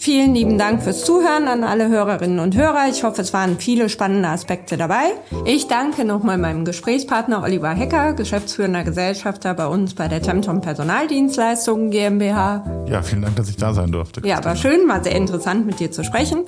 Vielen 0.00 0.34
lieben 0.34 0.56
Dank 0.56 0.82
fürs 0.82 1.04
Zuhören 1.04 1.46
an 1.46 1.62
alle 1.62 1.90
Hörerinnen 1.90 2.38
und 2.38 2.56
Hörer. 2.56 2.88
Ich 2.88 3.04
hoffe, 3.04 3.20
es 3.20 3.34
waren 3.34 3.58
viele 3.58 3.90
spannende 3.90 4.30
Aspekte 4.30 4.78
dabei. 4.78 5.12
Ich 5.44 5.68
danke 5.68 6.06
nochmal 6.06 6.38
meinem 6.38 6.64
Gesprächspartner 6.64 7.42
Oliver 7.42 7.68
Hecker, 7.68 8.14
geschäftsführender 8.14 8.82
Gesellschafter 8.82 9.52
bei 9.52 9.66
uns 9.66 9.92
bei 9.92 10.08
der 10.08 10.22
Temtom 10.22 10.62
Personaldienstleistungen 10.62 11.90
GmbH. 11.90 12.86
Ja, 12.88 13.02
vielen 13.02 13.20
Dank, 13.20 13.36
dass 13.36 13.50
ich 13.50 13.58
da 13.58 13.74
sein 13.74 13.92
durfte. 13.92 14.26
Ja, 14.26 14.42
war 14.42 14.56
schön, 14.56 14.88
war 14.88 15.04
sehr 15.04 15.14
interessant 15.14 15.66
mit 15.66 15.80
dir 15.80 15.92
zu 15.92 16.02
sprechen. 16.02 16.46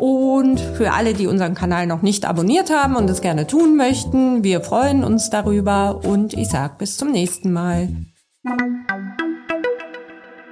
Und 0.00 0.58
für 0.58 0.92
alle, 0.92 1.14
die 1.14 1.28
unseren 1.28 1.54
Kanal 1.54 1.86
noch 1.86 2.02
nicht 2.02 2.24
abonniert 2.24 2.68
haben 2.74 2.96
und 2.96 3.08
es 3.08 3.20
gerne 3.20 3.46
tun 3.46 3.76
möchten, 3.76 4.42
wir 4.42 4.60
freuen 4.60 5.04
uns 5.04 5.30
darüber 5.30 6.00
und 6.02 6.34
ich 6.34 6.48
sag 6.48 6.78
bis 6.78 6.96
zum 6.96 7.12
nächsten 7.12 7.52
Mal. 7.52 7.90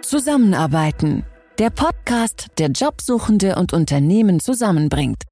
Zusammenarbeiten 0.02 1.24
der 1.58 1.70
Podcast, 1.70 2.48
der 2.58 2.68
Jobsuchende 2.68 3.56
und 3.56 3.72
Unternehmen 3.72 4.40
zusammenbringt. 4.40 5.22